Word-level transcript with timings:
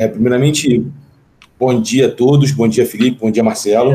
é, 0.00 0.08
primeiramente, 0.08 0.90
bom 1.58 1.78
dia 1.78 2.06
a 2.06 2.10
todos, 2.10 2.52
bom 2.52 2.66
dia, 2.66 2.86
Felipe, 2.86 3.18
bom 3.20 3.30
dia, 3.30 3.44
Marcelo. 3.44 3.92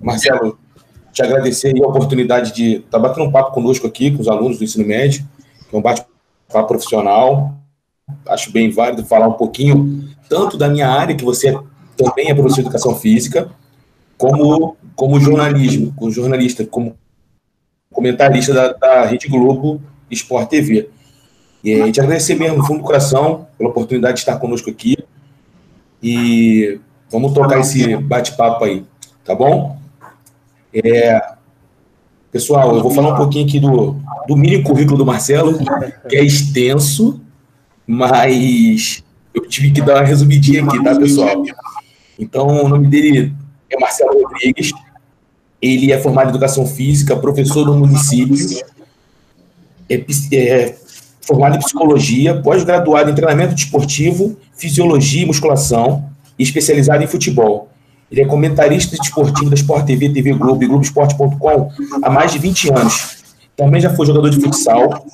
Marcelo, 0.00 0.58
te 1.12 1.22
agradecer 1.22 1.74
a 1.84 1.86
oportunidade 1.86 2.54
de 2.54 2.76
estar 2.76 2.92
tá 2.92 2.98
batendo 2.98 3.26
um 3.26 3.30
papo 3.30 3.52
conosco 3.52 3.86
aqui, 3.86 4.10
com 4.10 4.22
os 4.22 4.26
alunos 4.26 4.56
do 4.56 4.64
ensino 4.64 4.86
médio, 4.86 5.22
que 5.68 5.76
é 5.76 5.78
um 5.78 5.82
bate-papo 5.82 6.66
profissional. 6.66 7.58
Acho 8.26 8.50
bem 8.50 8.70
válido 8.70 9.04
falar 9.04 9.28
um 9.28 9.34
pouquinho, 9.34 10.08
tanto 10.30 10.56
da 10.56 10.66
minha 10.66 10.88
área, 10.88 11.14
que 11.14 11.26
você 11.26 11.54
também 11.94 12.30
é 12.30 12.34
professor 12.34 12.54
de 12.54 12.60
educação 12.62 12.94
física, 12.96 13.50
como, 14.16 14.78
como 14.94 15.20
jornalismo, 15.20 15.92
como 15.94 16.10
jornalista, 16.10 16.64
como 16.64 16.96
comentarista 17.92 18.54
da, 18.54 18.72
da 18.72 19.04
Rede 19.04 19.28
Globo 19.28 19.78
Sport 20.10 20.48
TV. 20.48 20.88
E 21.66 21.84
gente 21.84 22.00
agradecer 22.00 22.36
mesmo, 22.36 22.58
no 22.58 22.64
fundo 22.64 22.78
do 22.78 22.84
coração, 22.84 23.48
pela 23.58 23.70
oportunidade 23.70 24.14
de 24.14 24.20
estar 24.20 24.36
conosco 24.36 24.70
aqui. 24.70 24.96
E 26.00 26.78
vamos 27.10 27.32
tocar 27.32 27.58
esse 27.58 27.96
bate-papo 27.96 28.64
aí, 28.64 28.84
tá 29.24 29.34
bom? 29.34 29.76
É, 30.72 31.20
pessoal, 32.30 32.76
eu 32.76 32.82
vou 32.84 32.92
falar 32.92 33.14
um 33.14 33.16
pouquinho 33.16 33.48
aqui 33.48 33.58
do, 33.58 33.96
do 34.28 34.36
mini 34.36 34.62
currículo 34.62 34.96
do 34.96 35.04
Marcelo, 35.04 35.58
que 36.08 36.14
é 36.14 36.22
extenso, 36.22 37.20
mas 37.84 39.02
eu 39.34 39.48
tive 39.48 39.72
que 39.72 39.82
dar 39.82 39.96
uma 39.96 40.04
resumidinha 40.04 40.62
aqui, 40.62 40.80
tá, 40.84 40.94
pessoal? 40.94 41.42
Então, 42.16 42.46
o 42.46 42.68
nome 42.68 42.86
dele 42.86 43.34
é 43.68 43.76
Marcelo 43.76 44.22
Rodrigues, 44.22 44.70
ele 45.60 45.90
é 45.90 45.98
formado 45.98 46.28
em 46.28 46.30
Educação 46.30 46.64
Física, 46.64 47.16
professor 47.16 47.64
do 47.64 47.74
município, 47.74 48.36
é, 49.88 50.04
é 50.32 50.76
formado 51.26 51.56
em 51.56 51.58
Psicologia, 51.58 52.40
pós-graduado 52.40 53.10
em 53.10 53.14
Treinamento 53.14 53.54
Desportivo, 53.54 54.36
Fisiologia 54.54 55.24
e 55.24 55.26
Musculação, 55.26 56.08
e 56.38 56.42
especializado 56.42 57.02
em 57.02 57.06
Futebol. 57.06 57.68
Ele 58.10 58.22
é 58.22 58.24
comentarista 58.24 58.96
desportivo 58.96 59.50
da 59.50 59.56
Sport 59.56 59.84
TV, 59.84 60.10
TV 60.10 60.32
Globo 60.32 60.62
e 60.62 60.66
Globoesporte.com 60.66 61.70
há 62.02 62.10
mais 62.10 62.30
de 62.32 62.38
20 62.38 62.72
anos. 62.72 63.24
Também 63.56 63.80
já 63.80 63.92
foi 63.94 64.06
jogador 64.06 64.30
de 64.30 64.40
futsal, 64.40 65.04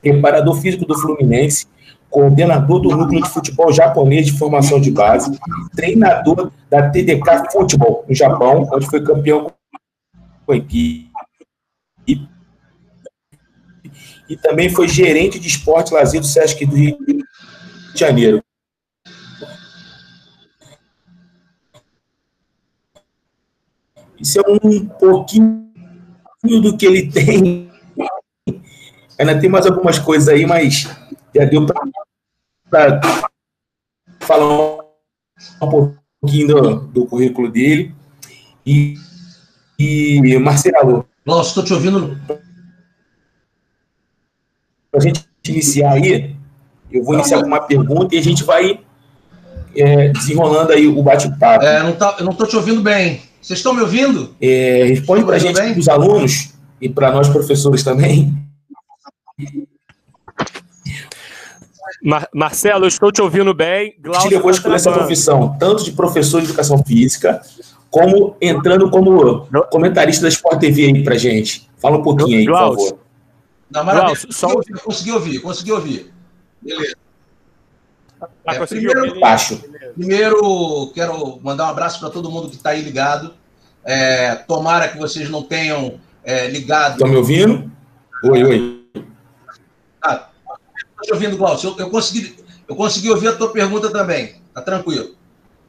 preparador 0.00 0.60
físico 0.60 0.84
do 0.84 0.98
Fluminense, 0.98 1.66
coordenador 2.10 2.80
do 2.80 2.96
núcleo 2.96 3.22
de 3.22 3.28
futebol 3.28 3.72
japonês 3.72 4.26
de 4.26 4.32
formação 4.32 4.80
de 4.80 4.90
base, 4.90 5.38
treinador 5.76 6.50
da 6.68 6.88
TDK 6.88 7.52
Futebol 7.52 8.04
no 8.08 8.14
Japão, 8.14 8.68
onde 8.72 8.86
foi 8.86 9.02
campeão 9.02 9.52
com 10.44 10.52
a 10.52 10.56
equipe. 10.56 11.08
E 14.28 14.36
também 14.36 14.68
foi 14.68 14.86
gerente 14.86 15.38
de 15.38 15.48
esporte 15.48 15.90
e 15.90 15.94
lazer 15.94 16.20
do 16.20 16.26
Sesc 16.26 16.64
do 16.66 16.76
Rio 16.76 16.98
de 16.98 17.24
Janeiro. 17.94 18.42
Isso 24.20 24.40
é 24.40 24.42
um 24.50 24.86
pouquinho 24.86 25.70
do 26.42 26.76
que 26.76 26.86
ele 26.86 27.10
tem. 27.10 27.70
Ainda 29.18 29.40
tem 29.40 29.48
mais 29.48 29.66
algumas 29.66 29.98
coisas 29.98 30.28
aí, 30.28 30.44
mas 30.44 30.88
já 31.34 31.44
deu 31.44 31.66
para 32.70 33.00
falar 34.20 34.84
um 35.62 35.68
pouquinho 36.20 36.48
do, 36.48 36.76
do 36.88 37.06
currículo 37.06 37.50
dele. 37.50 37.94
E, 38.66 38.94
e 39.78 40.38
Marcelo. 40.38 41.08
Nossa, 41.24 41.48
estou 41.50 41.64
te 41.64 41.72
ouvindo. 41.72 42.20
Para 44.90 45.00
a 45.00 45.02
gente 45.02 45.24
iniciar 45.46 45.92
aí, 45.92 46.34
eu 46.90 47.04
vou 47.04 47.14
iniciar 47.14 47.40
com 47.40 47.46
uma 47.46 47.60
pergunta 47.60 48.14
e 48.14 48.18
a 48.18 48.22
gente 48.22 48.42
vai 48.44 48.80
é, 49.76 50.08
desenrolando 50.08 50.72
aí 50.72 50.86
o 50.86 51.02
bate-papo. 51.02 51.64
É, 51.64 51.82
não 51.82 51.92
tá, 51.92 52.16
eu 52.18 52.24
não 52.24 52.32
estou 52.32 52.46
te 52.46 52.56
ouvindo 52.56 52.80
bem. 52.80 53.20
Vocês 53.40 53.58
estão 53.58 53.72
me 53.72 53.80
ouvindo? 53.80 54.34
É, 54.40 54.84
responde 54.84 55.24
para 55.24 55.36
a 55.36 55.38
gente, 55.38 55.54
para 55.54 55.78
os 55.78 55.88
alunos 55.88 56.54
e 56.80 56.88
para 56.88 57.12
nós 57.12 57.28
professores 57.28 57.82
também. 57.82 58.34
Mar 62.02 62.28
Marcelo, 62.34 62.84
eu 62.84 62.88
estou 62.88 63.10
te 63.10 63.20
ouvindo 63.20 63.52
bem. 63.54 63.94
Glaucio 64.00 64.28
te 64.28 64.34
levou 64.34 64.48
a 64.48 64.52
escolher 64.52 64.76
essa 64.76 64.92
profissão, 64.92 65.56
tanto 65.58 65.84
de 65.84 65.92
professor 65.92 66.40
de 66.40 66.46
educação 66.46 66.82
física, 66.84 67.40
como 67.90 68.36
entrando 68.40 68.90
como 68.90 69.46
comentarista 69.70 70.22
da 70.22 70.28
Sport 70.28 70.60
TV 70.60 70.86
aí 70.86 71.02
para 71.02 71.16
gente. 71.16 71.68
Fala 71.78 71.98
um 71.98 72.02
pouquinho 72.02 72.38
aí, 72.38 72.44
Glaucio. 72.44 72.76
por 72.76 72.84
favor. 72.90 73.07
Não, 73.70 73.84
maravilha. 73.84 74.14
Glaucio, 74.14 74.32
só... 74.32 74.48
Consegui 74.82 75.12
ouvir, 75.12 75.40
consegui 75.40 75.72
ouvir. 75.72 76.12
Beleza. 76.62 76.96
Ah, 78.20 78.54
é, 78.54 78.66
primeiro, 78.66 79.20
baixo. 79.20 79.62
primeiro, 79.94 80.90
quero 80.94 81.38
mandar 81.42 81.66
um 81.66 81.70
abraço 81.70 82.00
para 82.00 82.10
todo 82.10 82.30
mundo 82.30 82.48
que 82.48 82.56
está 82.56 82.70
aí 82.70 82.82
ligado. 82.82 83.34
É, 83.84 84.34
tomara 84.34 84.88
que 84.88 84.98
vocês 84.98 85.30
não 85.30 85.42
tenham 85.42 86.00
é, 86.24 86.48
ligado. 86.48 86.94
Estão 86.94 87.08
me 87.08 87.16
ouvindo? 87.16 87.70
Oi, 88.24 88.44
oi. 88.44 88.84
Ah, 90.02 90.28
estou 90.76 91.02
te 91.02 91.12
ouvindo, 91.12 91.36
Glaucio. 91.36 91.70
Eu, 91.70 91.78
eu, 91.78 91.90
consegui, 91.90 92.36
eu 92.66 92.74
consegui 92.74 93.10
ouvir 93.10 93.28
a 93.28 93.36
tua 93.36 93.52
pergunta 93.52 93.90
também. 93.90 94.42
Tá 94.52 94.62
tranquilo. 94.62 95.14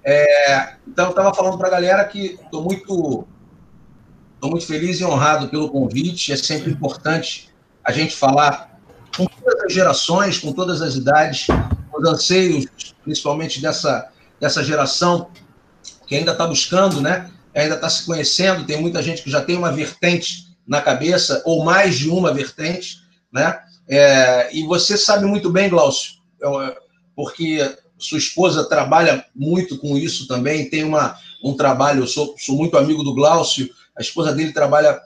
É, 0.04 0.74
então, 0.88 1.06
eu 1.06 1.10
estava 1.12 1.34
falando 1.34 1.58
para 1.58 1.68
a 1.68 1.72
galera 1.72 2.04
que 2.06 2.40
estou 2.44 2.64
muito, 2.64 3.28
tô 4.40 4.48
muito 4.50 4.66
feliz 4.66 5.00
e 5.00 5.06
honrado 5.06 5.50
pelo 5.50 5.70
convite. 5.70 6.34
É 6.34 6.38
sempre 6.38 6.72
importante 6.72 7.49
a 7.90 7.92
gente 7.92 8.16
falar 8.16 8.80
com 9.18 9.26
todas 9.26 9.64
as 9.64 9.74
gerações, 9.74 10.38
com 10.38 10.54
todas 10.54 10.80
as 10.80 10.96
idades, 10.96 11.48
os 11.92 12.08
anseios, 12.08 12.66
principalmente 13.04 13.60
dessa, 13.60 14.12
dessa 14.40 14.64
geração 14.64 15.32
que 16.06 16.16
ainda 16.16 16.34
está 16.34 16.46
buscando, 16.46 17.02
né? 17.02 17.32
ainda 17.56 17.76
está 17.76 17.90
se 17.90 18.06
conhecendo, 18.06 18.64
tem 18.64 18.80
muita 18.80 19.02
gente 19.02 19.24
que 19.24 19.30
já 19.30 19.42
tem 19.42 19.58
uma 19.58 19.72
vertente 19.72 20.56
na 20.68 20.82
cabeça, 20.82 21.42
ou 21.46 21.64
mais 21.64 21.98
de 21.98 22.12
uma 22.12 22.32
vertente, 22.32 23.00
né? 23.34 23.60
É, 23.88 24.56
e 24.56 24.64
você 24.68 24.96
sabe 24.96 25.26
muito 25.26 25.50
bem, 25.50 25.68
Glaucio, 25.68 26.14
porque 27.16 27.76
sua 27.98 28.20
esposa 28.20 28.70
trabalha 28.70 29.26
muito 29.36 29.80
com 29.80 29.98
isso 29.98 30.28
também, 30.28 30.70
tem 30.70 30.84
uma, 30.84 31.18
um 31.44 31.56
trabalho, 31.56 32.04
eu 32.04 32.08
sou, 32.08 32.36
sou 32.38 32.56
muito 32.56 32.78
amigo 32.78 33.04
do 33.04 33.16
Glaucio, 33.16 33.68
a 33.98 34.02
esposa 34.02 34.32
dele 34.32 34.54
trabalha 34.54 35.02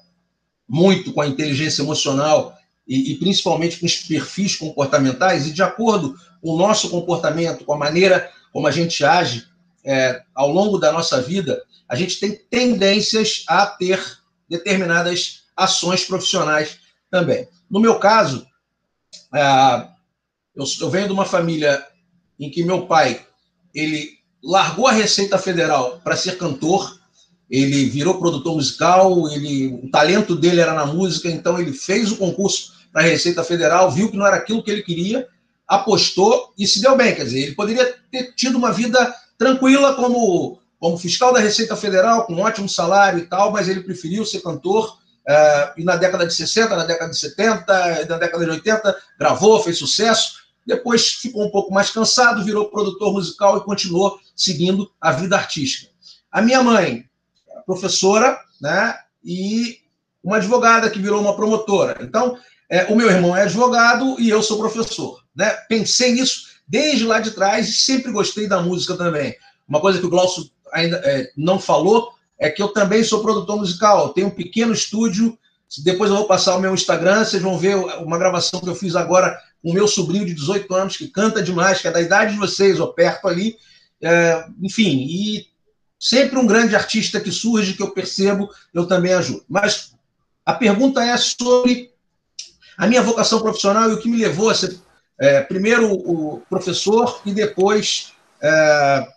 muito 0.68 1.14
com 1.14 1.22
a 1.22 1.28
inteligência 1.28 1.82
emocional 1.82 2.54
e, 2.88 3.12
e, 3.12 3.16
principalmente 3.16 3.80
com 3.80 3.86
os 3.86 3.96
perfis 3.96 4.56
comportamentais, 4.56 5.48
e 5.48 5.52
de 5.52 5.64
acordo 5.64 6.16
com 6.42 6.52
o 6.52 6.58
nosso 6.58 6.90
comportamento, 6.90 7.64
com 7.64 7.74
a 7.74 7.78
maneira 7.78 8.30
como 8.52 8.68
a 8.68 8.72
gente 8.72 9.04
age 9.04 9.48
é, 9.86 10.22
ao 10.36 10.50
longo 10.50 10.78
da 10.78 10.92
nossa 10.92 11.22
vida, 11.22 11.62
a 11.88 11.96
gente 11.96 12.20
tem 12.20 12.36
tendências 12.50 13.44
a 13.48 13.66
ter 13.66 14.02
determinadas 14.50 15.44
ações 15.56 16.06
profissionais 16.06 16.78
também. 17.10 17.48
No 17.70 17.80
meu 17.80 18.00
caso, 18.00 18.46
é, 19.34 19.88
eu, 20.56 20.90
venho 20.90 21.08
de 21.08 21.14
uma 21.14 21.26
família 21.26 21.86
em 22.40 22.50
que 22.50 22.64
meu 22.64 22.86
pai 22.86 23.26
ele 23.74 24.20
largou 24.44 24.88
a 24.88 24.92
Receita 24.92 25.38
Federal 25.38 26.00
para 26.04 26.16
ser 26.16 26.38
cantor, 26.38 27.00
ele 27.54 27.86
virou 27.86 28.18
produtor 28.18 28.56
musical, 28.56 29.30
ele, 29.30 29.80
o 29.84 29.88
talento 29.92 30.36
dele 30.36 30.60
era 30.60 30.74
na 30.74 30.88
música, 30.88 31.30
então 31.30 31.60
ele 31.60 31.72
fez 31.72 32.12
o 32.12 32.18
concurso 32.18 32.74
para 32.92 33.04
a 33.04 33.06
Receita 33.06 33.44
Federal, 33.44 33.92
viu 33.92 34.10
que 34.10 34.18
não 34.18 34.26
era 34.26 34.38
aquilo 34.38 34.64
que 34.64 34.72
ele 34.72 34.82
queria, 34.82 35.28
apostou 35.68 36.52
e 36.58 36.66
se 36.66 36.82
deu 36.82 36.98
bem. 36.98 37.14
Quer 37.14 37.26
dizer, 37.26 37.42
ele 37.42 37.54
poderia 37.54 37.96
ter 38.10 38.34
tido 38.34 38.58
uma 38.58 38.72
vida 38.72 39.14
tranquila 39.38 39.94
como, 39.94 40.58
como 40.80 40.98
fiscal 40.98 41.32
da 41.32 41.40
Receita 41.40 41.76
Federal, 41.76 42.26
com 42.26 42.34
um 42.34 42.42
ótimo 42.42 42.68
salário 42.68 43.20
e 43.20 43.28
tal, 43.28 43.52
mas 43.52 43.70
ele 43.70 43.82
preferiu 43.82 44.26
ser 44.26 44.42
cantor. 44.42 44.98
Uh, 45.30 45.80
e 45.80 45.84
na 45.84 45.96
década 45.96 46.26
de 46.26 46.34
60, 46.34 46.76
na 46.76 46.86
década 46.86 47.12
de 47.12 47.20
70, 47.20 48.06
na 48.10 48.18
década 48.18 48.46
de 48.46 48.50
80, 48.50 48.98
gravou, 49.20 49.62
fez 49.62 49.78
sucesso. 49.78 50.38
Depois 50.66 51.10
ficou 51.10 51.46
um 51.46 51.52
pouco 51.52 51.72
mais 51.72 51.92
cansado, 51.92 52.44
virou 52.44 52.72
produtor 52.72 53.14
musical 53.14 53.58
e 53.58 53.64
continuou 53.64 54.18
seguindo 54.36 54.90
a 55.00 55.12
vida 55.12 55.36
artística. 55.36 55.92
A 56.32 56.42
minha 56.42 56.64
mãe, 56.64 57.06
professora, 57.66 58.40
né? 58.62 58.96
E 59.24 59.78
uma 60.24 60.38
advogada 60.38 60.90
que 60.90 61.00
virou 61.00 61.22
uma 61.22 61.36
promotora. 61.36 61.98
Então, 62.02 62.38
é, 62.70 62.86
o 62.86 62.96
meu 62.96 63.10
irmão 63.10 63.36
é 63.36 63.44
advogado 63.44 64.16
e 64.20 64.30
eu 64.30 64.42
sou 64.42 64.58
professor. 64.58 65.22
Né? 65.36 65.50
Pensei 65.68 66.14
nisso 66.14 66.54
desde 66.68 67.06
lá 67.06 67.20
de 67.20 67.32
trás 67.32 67.68
e 67.68 67.74
sempre 67.74 68.12
gostei 68.12 68.48
da 68.48 68.62
música 68.62 68.96
também. 68.96 69.36
Uma 69.68 69.82
coisa 69.82 70.00
que 70.00 70.06
o 70.06 70.10
Glaucio 70.10 70.50
ainda 70.72 70.98
é, 71.04 71.30
não 71.36 71.60
falou 71.60 72.14
é 72.40 72.50
que 72.50 72.62
eu 72.62 72.70
também 72.70 73.04
sou 73.04 73.22
produtor 73.22 73.58
musical. 73.58 74.10
Tenho 74.10 74.28
um 74.28 74.32
pequeno 74.32 74.74
estúdio. 74.74 75.38
Depois 75.84 76.10
eu 76.10 76.18
vou 76.18 76.28
passar 76.28 76.56
o 76.56 76.60
meu 76.60 76.74
Instagram, 76.74 77.26
vocês 77.26 77.42
vão 77.42 77.58
ver 77.58 77.76
uma 77.76 78.18
gravação 78.18 78.60
que 78.60 78.70
eu 78.70 78.76
fiz 78.76 78.96
agora 78.96 79.40
com 79.62 79.72
o 79.72 79.74
meu 79.74 79.88
sobrinho 79.88 80.26
de 80.26 80.34
18 80.34 80.72
anos, 80.74 80.98
que 80.98 81.08
canta 81.08 81.42
demais, 81.42 81.82
que 81.82 81.88
é 81.88 81.92
da 81.92 82.02
idade 82.02 82.34
de 82.34 82.38
vocês, 82.38 82.80
ou 82.80 82.94
perto 82.94 83.28
ali. 83.28 83.56
É, 84.02 84.46
enfim, 84.62 85.08
e 85.10 85.48
sempre 86.04 86.38
um 86.38 86.46
grande 86.46 86.76
artista 86.76 87.18
que 87.18 87.32
surge, 87.32 87.76
que 87.76 87.82
eu 87.82 87.92
percebo, 87.92 88.50
eu 88.74 88.86
também 88.86 89.14
ajudo. 89.14 89.46
Mas 89.48 89.96
a 90.46 90.54
pergunta 90.54 91.02
é 91.02 91.16
sobre 91.16 91.94
a 92.78 92.86
minha 92.88 93.02
vocação 93.02 93.42
profissional 93.42 93.90
e 93.90 93.94
o 93.94 94.02
que 94.02 94.10
me 94.10 94.18
levou 94.18 94.50
a 94.50 94.54
ser 94.54 94.78
é, 95.18 95.40
primeiro 95.40 95.90
o 95.94 96.42
professor 96.50 97.22
e 97.26 97.32
depois 97.32 98.12
é, 98.42 99.08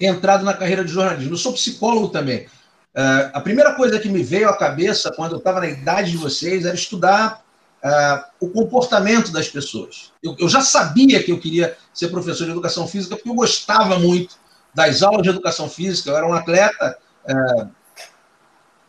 entrado 0.00 0.46
na 0.46 0.54
carreira 0.54 0.82
de 0.82 0.90
jornalismo. 0.90 1.34
Eu 1.34 1.36
sou 1.36 1.52
psicólogo 1.52 2.08
também. 2.08 2.46
É, 2.94 3.30
a 3.34 3.40
primeira 3.42 3.74
coisa 3.74 4.00
que 4.00 4.08
me 4.08 4.22
veio 4.22 4.48
à 4.48 4.56
cabeça 4.56 5.12
quando 5.14 5.32
eu 5.32 5.38
estava 5.38 5.60
na 5.60 5.68
idade 5.68 6.12
de 6.12 6.16
vocês 6.16 6.64
era 6.64 6.74
estudar 6.74 7.44
é, 7.84 8.24
o 8.40 8.48
comportamento 8.48 9.30
das 9.30 9.48
pessoas. 9.48 10.10
Eu, 10.22 10.34
eu, 10.38 10.48
já 10.48 10.62
sabia 10.62 11.22
que 11.22 11.30
eu 11.30 11.38
queria 11.38 11.76
ser 11.92 12.08
professor 12.08 12.46
de 12.46 12.52
educação 12.52 12.88
física 12.88 13.14
porque 13.14 13.28
eu 13.28 13.34
gostava 13.34 13.98
muito 13.98 14.45
das 14.76 15.02
aulas 15.02 15.22
de 15.22 15.30
educação 15.30 15.70
física. 15.70 16.10
Eu 16.10 16.16
era 16.18 16.28
um 16.28 16.34
atleta, 16.34 16.98
é, 17.26 17.66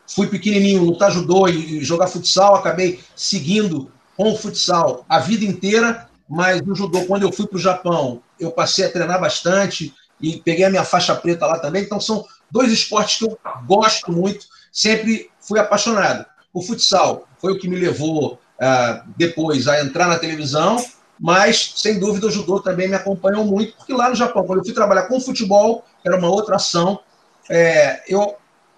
fui 0.06 0.28
pequenininho, 0.28 0.84
lutar 0.84 1.10
judô 1.10 1.48
e, 1.48 1.82
jogar 1.82 2.08
futsal, 2.08 2.56
acabei 2.56 3.00
seguindo 3.16 3.90
com 4.18 4.34
o 4.34 4.38
futsal 4.38 5.06
a 5.08 5.20
vida 5.20 5.46
inteira, 5.46 6.10
mas 6.28 6.62
no 6.62 6.76
judô, 6.76 7.06
quando 7.06 7.24
eu 7.24 7.32
fui 7.32 7.48
para 7.48 7.56
o 7.56 7.62
Japão, 7.62 8.22
eu 8.38 8.52
passei 8.52 8.84
a 8.84 8.92
treinar 8.92 9.22
bastante, 9.22 9.94
e 10.20 10.42
peguei 10.42 10.66
a 10.66 10.70
minha 10.70 10.84
faixa 10.84 11.16
preta 11.16 11.46
lá 11.46 11.60
também. 11.60 11.84
Então, 11.84 12.02
são 12.02 12.26
dois 12.52 12.70
esportes 12.72 13.20
que 13.20 13.26
eu 13.26 13.40
gosto 13.66 14.12
muito, 14.12 14.46
sempre 14.72 15.30
fui 15.40 15.58
apaixonado. 15.58 16.26
O 16.54 16.62
futsal 16.62 17.28
foi 17.40 17.54
o 17.54 17.60
que 17.60 17.70
me 17.70 17.78
levou 17.78 18.34
uh, 18.34 19.14
depois 19.16 19.68
a 19.68 19.82
entrar 19.82 20.08
na 20.08 20.20
televisão, 20.20 20.84
mas, 21.20 21.74
sem 21.76 22.00
dúvida, 22.00 22.28
o 22.28 22.32
judô 22.32 22.60
também 22.60 22.88
me 22.88 22.96
acompanhou 22.96 23.44
muito, 23.44 23.76
porque 23.76 23.94
lá 23.94 24.10
no 24.10 24.16
Japão, 24.16 24.46
quando 24.46 24.60
eu 24.60 24.66
fui 24.66 24.74
trabalhar 24.74 25.04
com 25.04 25.20
futebol, 25.20 25.84
que 26.02 26.08
era 26.08 26.18
uma 26.18 26.30
outra 26.30 26.58
ação, 26.58 27.00
é, 27.50 28.04
eu, 28.08 28.36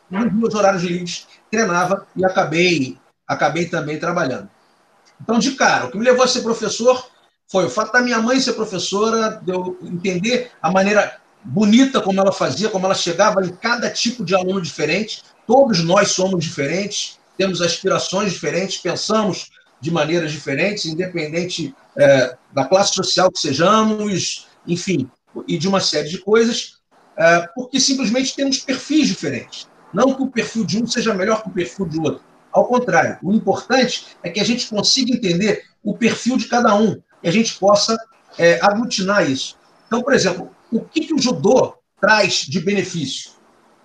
nos 0.10 0.34
meus 0.34 0.54
horários 0.54 0.84
livres, 0.84 1.28
treinava 1.52 2.08
e 2.16 2.24
acabei, 2.24 2.98
acabei 3.28 3.66
também 3.66 4.00
trabalhando. 4.00 4.50
Então, 5.22 5.38
de 5.38 5.52
cara, 5.52 5.86
o 5.86 5.92
que 5.92 5.98
me 5.98 6.06
levou 6.06 6.24
a 6.24 6.28
ser 6.28 6.42
professor 6.42 7.10
foi 7.48 7.66
o 7.66 7.70
fato 7.70 7.92
da 7.92 8.02
minha 8.02 8.20
mãe 8.20 8.40
ser 8.40 8.54
professora, 8.54 9.42
de 9.44 9.52
eu 9.52 9.78
entender 9.82 10.52
a 10.62 10.72
maneira 10.72 11.18
bonita 11.44 12.00
como 12.00 12.20
ela 12.22 12.32
fazia, 12.32 12.70
como 12.70 12.86
ela 12.86 12.96
chegava 12.96 13.44
em 13.44 13.50
cada 13.50 13.90
tipo 13.90 14.24
de 14.24 14.36
aluno 14.36 14.62
diferente. 14.62 15.24
Todos 15.48 15.84
nós 15.84 16.12
somos 16.12 16.44
diferentes, 16.44 17.18
temos 17.38 17.62
aspirações 17.62 18.32
diferentes, 18.32 18.78
pensamos 18.78 19.50
de 19.80 19.92
maneiras 19.92 20.32
diferentes, 20.32 20.86
independente 20.86 21.76
é, 21.98 22.38
da 22.54 22.66
classe 22.66 22.94
social 22.94 23.32
que 23.32 23.40
sejamos, 23.40 24.48
enfim, 24.68 25.10
e 25.48 25.58
de 25.58 25.68
uma 25.68 25.80
série 25.80 26.10
de 26.10 26.18
coisas, 26.18 26.80
é, 27.18 27.48
porque 27.56 27.80
simplesmente 27.80 28.36
temos 28.36 28.60
perfis 28.60 29.08
diferentes. 29.08 29.68
Não 29.94 30.14
que 30.14 30.22
o 30.22 30.28
perfil 30.28 30.66
de 30.66 30.82
um 30.82 30.88
seja 30.88 31.14
melhor 31.14 31.42
que 31.42 31.50
o 31.50 31.54
perfil 31.54 31.86
do 31.86 32.04
outro. 32.04 32.24
Ao 32.52 32.66
contrário, 32.66 33.18
o 33.22 33.34
importante 33.34 34.08
é 34.24 34.30
que 34.30 34.40
a 34.40 34.44
gente 34.44 34.68
consiga 34.68 35.14
entender 35.14 35.64
o 35.84 35.96
perfil 35.96 36.38
de 36.38 36.48
cada 36.48 36.76
um 36.76 37.00
e 37.24 37.30
a 37.30 37.32
gente 37.32 37.56
possa 37.56 37.98
é, 38.38 38.60
aglutinar 38.62 39.30
isso. 39.30 39.58
Então, 39.88 40.02
por 40.02 40.14
exemplo, 40.14 40.52
o 40.72 40.82
que, 40.82 41.02
que 41.02 41.14
o 41.14 41.20
judô 41.20 41.76
traz 42.00 42.46
de 42.48 42.60
benefício? 42.60 43.32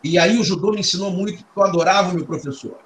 E 0.03 0.19
aí 0.19 0.39
o 0.39 0.45
judô 0.45 0.71
me 0.71 0.81
ensinou 0.81 1.11
muito, 1.11 1.43
porque 1.45 1.59
eu 1.59 1.65
adorava 1.65 2.11
o 2.11 2.15
meu 2.15 2.27
professor. 2.27 2.79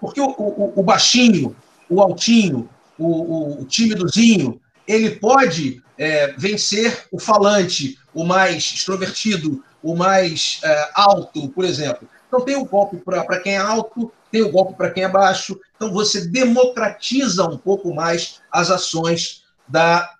Porque 0.00 0.20
o, 0.20 0.26
o, 0.26 0.72
o 0.80 0.82
baixinho, 0.82 1.54
o 1.88 2.00
altinho, 2.00 2.68
o, 2.98 3.60
o 3.62 3.64
tímidozinho, 3.64 4.60
ele 4.86 5.10
pode 5.16 5.82
é, 5.98 6.32
vencer 6.38 7.06
o 7.10 7.18
falante, 7.18 7.98
o 8.12 8.24
mais 8.24 8.72
extrovertido, 8.74 9.62
o 9.82 9.94
mais 9.94 10.60
é, 10.64 10.90
alto, 10.94 11.48
por 11.48 11.64
exemplo. 11.64 12.08
Então 12.26 12.40
tem 12.40 12.56
o 12.56 12.64
golpe 12.64 12.96
para 12.96 13.40
quem 13.40 13.54
é 13.54 13.58
alto, 13.58 14.12
tem 14.30 14.42
o 14.42 14.50
golpe 14.50 14.74
para 14.74 14.90
quem 14.90 15.04
é 15.04 15.08
baixo. 15.08 15.58
Então 15.76 15.92
você 15.92 16.26
democratiza 16.26 17.44
um 17.44 17.56
pouco 17.56 17.94
mais 17.94 18.40
as 18.50 18.70
ações 18.70 19.44
da, 19.68 20.10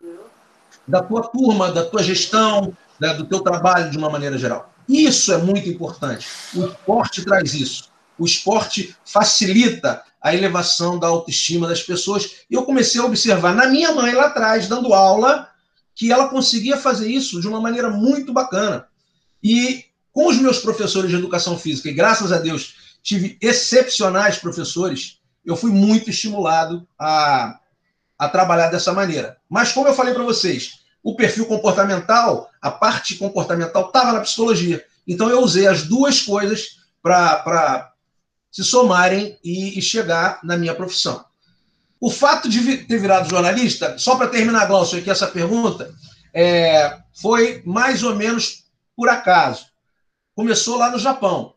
da 0.87 1.03
tua 1.03 1.23
turma, 1.23 1.73
da 1.73 1.85
tua 1.85 2.03
gestão, 2.03 2.77
do 3.01 3.25
teu 3.25 3.41
trabalho 3.41 3.91
de 3.91 3.99
uma 3.99 4.09
maneira 4.09 4.39
geral. 4.39 4.73
Isso 4.89 5.33
é 5.33 5.39
muito 5.39 5.69
importante. 5.69 6.29
O 6.55 6.67
esporte 6.67 7.25
traz 7.25 7.55
isso. 7.55 7.91
O 8.19 8.25
esporte 8.25 8.97
facilita 9.05 10.03
a 10.25 10.35
elevação 10.35 10.99
da 10.99 11.07
autoestima 11.07 11.69
das 11.69 11.83
pessoas. 11.83 12.37
E 12.51 12.55
eu 12.55 12.63
comecei 12.63 12.99
a 12.99 13.05
observar 13.05 13.55
na 13.55 13.67
minha 13.67 13.93
mãe 13.93 14.15
lá 14.15 14.29
atrás, 14.29 14.67
dando 14.67 14.95
aula, 14.95 15.51
que 15.95 16.11
ela 16.11 16.29
conseguia 16.29 16.79
fazer 16.79 17.11
isso 17.11 17.43
de 17.43 17.47
uma 17.47 17.61
maneira 17.61 17.91
muito 17.91 18.33
bacana. 18.33 18.87
E 19.43 19.85
com 20.11 20.27
os 20.27 20.39
meus 20.39 20.61
professores 20.61 21.11
de 21.11 21.17
educação 21.17 21.59
física, 21.59 21.91
e 21.91 21.93
graças 21.93 22.33
a 22.33 22.39
Deus 22.39 22.75
tive 23.03 23.37
excepcionais 23.39 24.39
professores, 24.39 25.19
eu 25.45 25.57
fui 25.57 25.71
muito 25.71 26.09
estimulado 26.09 26.89
a, 26.99 27.61
a 28.19 28.27
trabalhar 28.27 28.69
dessa 28.69 28.95
maneira. 28.95 29.37
Mas, 29.47 29.73
como 29.73 29.89
eu 29.89 29.95
falei 29.95 30.15
para 30.15 30.25
vocês, 30.25 30.79
o 31.03 31.15
perfil 31.15 31.45
comportamental, 31.45 32.51
a 32.63 32.71
parte 32.71 33.17
comportamental 33.17 33.89
estava 33.89 34.15
na 34.15 34.21
psicologia. 34.21 34.83
Então 35.07 35.29
eu 35.29 35.41
usei 35.43 35.67
as 35.67 35.83
duas 35.83 36.23
coisas 36.23 36.79
para 37.03 37.93
se 38.55 38.63
somarem 38.63 39.37
e, 39.43 39.77
e, 39.77 39.83
chegar 39.83 40.39
na 40.45 40.57
minha 40.57 40.73
profissão. 40.73 41.25
O 42.01 42.09
fato 42.09 42.49
de 42.49 42.77
ter 42.85 42.99
virado 43.01 43.29
jornalista, 43.29 43.99
só 43.99 44.15
para 44.15 44.29
terminar, 44.29 44.67
Glaucio, 44.67 44.97
aqui 44.97 45.11
essa 45.11 45.27
pergunta, 45.27 45.93
é, 46.33 46.99
foi 47.21 47.63
mais 47.67 48.05
ou 48.05 48.15
menos 48.15 48.63
por 48.97 49.09
acaso. 49.09 49.67
Começou 50.37 50.77
lá 50.77 50.89
no 50.89 51.01
Japão. 51.01 51.55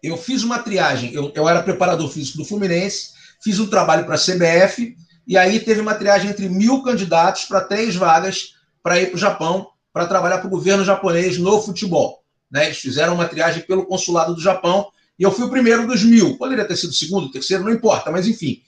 Eu 0.00 0.16
fiz 0.16 0.44
uma 0.44 0.60
triagem, 0.60 1.12
eu, 1.12 1.32
eu 1.34 1.48
era 1.48 1.60
preparador 1.60 2.08
físico 2.08 2.38
do 2.38 2.44
Fluminense, 2.44 3.10
fiz 3.42 3.58
um 3.58 3.66
trabalho 3.66 4.04
para 4.04 4.14
a 4.14 4.18
CBF 4.18 4.96
e 5.26 5.36
aí 5.36 5.58
teve 5.58 5.80
uma 5.80 5.96
triagem 5.96 6.30
entre 6.30 6.48
mil 6.48 6.84
candidatos 6.84 7.46
para 7.46 7.62
três 7.62 7.96
vagas 7.96 8.54
para 8.80 9.00
ir 9.00 9.06
para 9.06 9.16
o 9.16 9.20
Japão, 9.20 9.70
para 9.92 10.06
trabalhar 10.06 10.38
para 10.38 10.46
o 10.46 10.50
governo 10.50 10.84
japonês 10.84 11.36
no 11.36 11.60
futebol. 11.60 12.22
Né? 12.48 12.66
Eles 12.66 12.78
fizeram 12.78 13.14
uma 13.14 13.26
triagem 13.26 13.64
pelo 13.64 13.84
consulado 13.86 14.36
do 14.36 14.40
Japão 14.40 14.88
e 15.20 15.22
eu 15.22 15.30
fui 15.30 15.44
o 15.44 15.50
primeiro 15.50 15.86
dos 15.86 16.02
mil. 16.02 16.38
Poderia 16.38 16.64
ter 16.64 16.76
sido 16.76 16.90
o 16.90 16.94
segundo, 16.94 17.30
terceiro, 17.30 17.62
não 17.62 17.70
importa, 17.70 18.10
mas 18.10 18.26
enfim. 18.26 18.62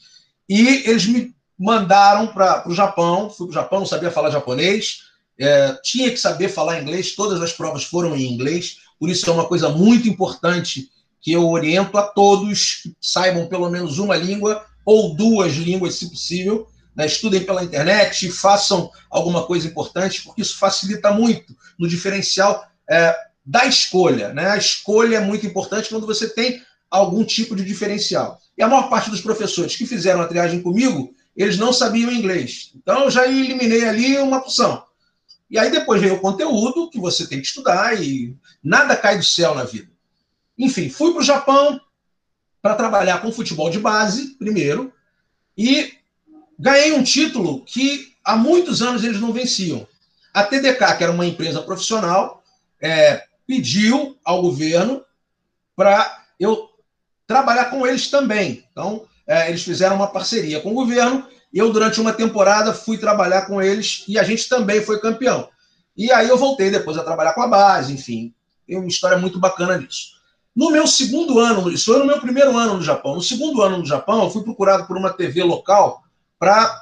E 0.47 0.87
eles 0.87 1.07
me 1.07 1.35
mandaram 1.59 2.27
para 2.27 2.69
o 2.69 2.75
Japão, 2.75 3.31
fui 3.31 3.47
para 3.47 3.53
o 3.53 3.55
Japão, 3.55 3.79
não 3.79 3.87
sabia 3.87 4.11
falar 4.11 4.31
japonês, 4.31 5.05
é, 5.41 5.75
tinha 5.83 6.11
que 6.11 6.19
saber 6.19 6.51
falar 6.51 6.83
inglês, 6.83 7.15
todas 7.15 7.41
as 7.41 7.55
provas 7.55 7.85
foram 7.85 8.15
em 8.15 8.31
inglês, 8.31 8.77
por 9.01 9.09
isso 9.09 9.29
é 9.31 9.33
uma 9.33 9.49
coisa 9.49 9.71
muito 9.71 10.07
importante 10.07 10.91
que 11.23 11.33
eu 11.33 11.49
oriento 11.49 11.97
a 11.97 12.03
todos 12.03 12.83
que 12.83 12.95
saibam 13.01 13.47
pelo 13.47 13.71
menos 13.71 13.99
uma 13.99 14.17
língua 14.17 14.67
ou 14.85 15.15
duas 15.15 15.55
línguas, 15.55 15.95
se 15.95 16.11
possível. 16.11 16.67
Né? 16.95 17.07
Estudem 17.07 17.45
pela 17.45 17.65
internet, 17.65 18.31
façam 18.31 18.91
alguma 19.09 19.47
coisa 19.47 19.67
importante, 19.67 20.23
porque 20.23 20.43
isso 20.43 20.59
facilita 20.59 21.13
muito 21.13 21.57
no 21.79 21.89
diferencial 21.89 22.63
é, 22.91 23.17
da 23.45 23.67
escolha. 23.67 24.33
Né? 24.33 24.49
A 24.51 24.57
escolha 24.57 25.17
é 25.17 25.21
muito 25.21 25.47
importante 25.47 25.89
quando 25.89 26.07
você 26.07 26.29
tem 26.29 26.63
algum 26.91 27.25
tipo 27.25 27.57
de 27.57 27.65
diferencial. 27.65 28.39
E 28.57 28.63
a 28.63 28.69
maior 28.69 28.89
parte 28.89 29.11
dos 29.11 29.21
professores 29.21 29.77
que 29.77 29.87
fizeram 29.87 30.21
a 30.21 30.29
triagem 30.29 30.61
comigo, 30.61 31.15
eles 31.37 31.57
não 31.57 31.73
sabiam 31.73 32.13
inglês. 32.13 32.71
Então, 32.75 33.05
eu 33.05 33.11
já 33.11 33.27
eliminei 33.27 33.89
ali 33.89 34.19
uma 34.19 34.39
opção. 34.39 34.85
E 35.51 35.59
aí 35.59 35.71
depois 35.71 36.01
veio 36.01 36.15
o 36.15 36.21
conteúdo 36.21 36.89
que 36.91 36.99
você 36.99 37.27
tem 37.27 37.41
que 37.41 37.47
estudar 37.47 38.03
e 38.03 38.37
nada 38.63 38.97
cai 38.97 39.19
do 39.19 39.25
céu 39.25 39.55
na 39.55 39.65
vida. 39.65 39.91
Enfim, 40.59 40.89
fui 40.89 41.13
para 41.13 41.21
o 41.21 41.25
Japão, 41.25 41.81
para 42.61 42.75
trabalhar 42.75 43.21
com 43.21 43.33
futebol 43.33 43.69
de 43.69 43.79
base, 43.79 44.35
primeiro, 44.37 44.93
e 45.57 45.93
ganhei 46.59 46.93
um 46.93 47.03
título 47.03 47.65
que 47.65 48.15
há 48.25 48.37
muitos 48.37 48.81
anos 48.81 49.03
eles 49.03 49.21
não 49.21 49.33
venciam. 49.33 49.87
A 50.33 50.43
TDK, 50.43 50.97
que 50.97 51.05
era 51.05 51.13
uma 51.13 51.27
empresa 51.27 51.61
profissional, 51.61 52.43
é, 52.81 53.25
pediu 53.53 54.17
ao 54.25 54.41
governo 54.41 55.05
para 55.77 56.25
eu 56.41 56.71
trabalhar 57.27 57.67
com 57.67 57.87
eles 57.87 58.09
também. 58.09 58.65
Então, 58.73 59.05
é, 59.27 59.51
eles 59.51 59.63
fizeram 59.63 59.95
uma 59.95 60.07
parceria 60.07 60.59
com 60.63 60.71
o 60.71 60.75
governo. 60.75 61.27
Eu, 61.53 61.71
durante 61.71 62.01
uma 62.01 62.15
temporada, 62.15 62.73
fui 62.73 62.97
trabalhar 62.97 63.43
com 63.43 63.61
eles 63.61 64.05
e 64.09 64.19
a 64.19 64.23
gente 64.23 64.49
também 64.49 64.81
foi 64.81 64.99
campeão. 65.01 65.51
E 65.95 66.11
aí 66.11 66.31
eu 66.31 66.39
voltei 66.39 66.71
depois 66.71 66.97
a 66.97 67.05
trabalhar 67.05 67.35
com 67.35 67.43
a 67.43 67.47
base, 67.47 67.93
enfim. 67.93 68.33
Tem 68.67 68.79
uma 68.79 68.89
história 68.89 69.19
muito 69.19 69.39
bacana 69.39 69.79
disso. 69.79 70.13
No 70.57 70.71
meu 70.71 70.87
segundo 70.87 71.39
ano, 71.39 71.71
isso 71.71 71.93
foi 71.93 71.99
no 71.99 72.07
meu 72.07 72.23
primeiro 72.23 72.57
ano 72.57 72.77
no 72.77 72.83
Japão. 72.83 73.17
No 73.17 73.23
segundo 73.23 73.61
ano 73.61 73.77
no 73.77 73.87
Japão, 73.87 74.25
eu 74.25 74.31
fui 74.31 74.43
procurado 74.43 74.87
por 74.87 74.97
uma 74.97 75.13
TV 75.13 75.43
local 75.43 76.03
para 76.39 76.75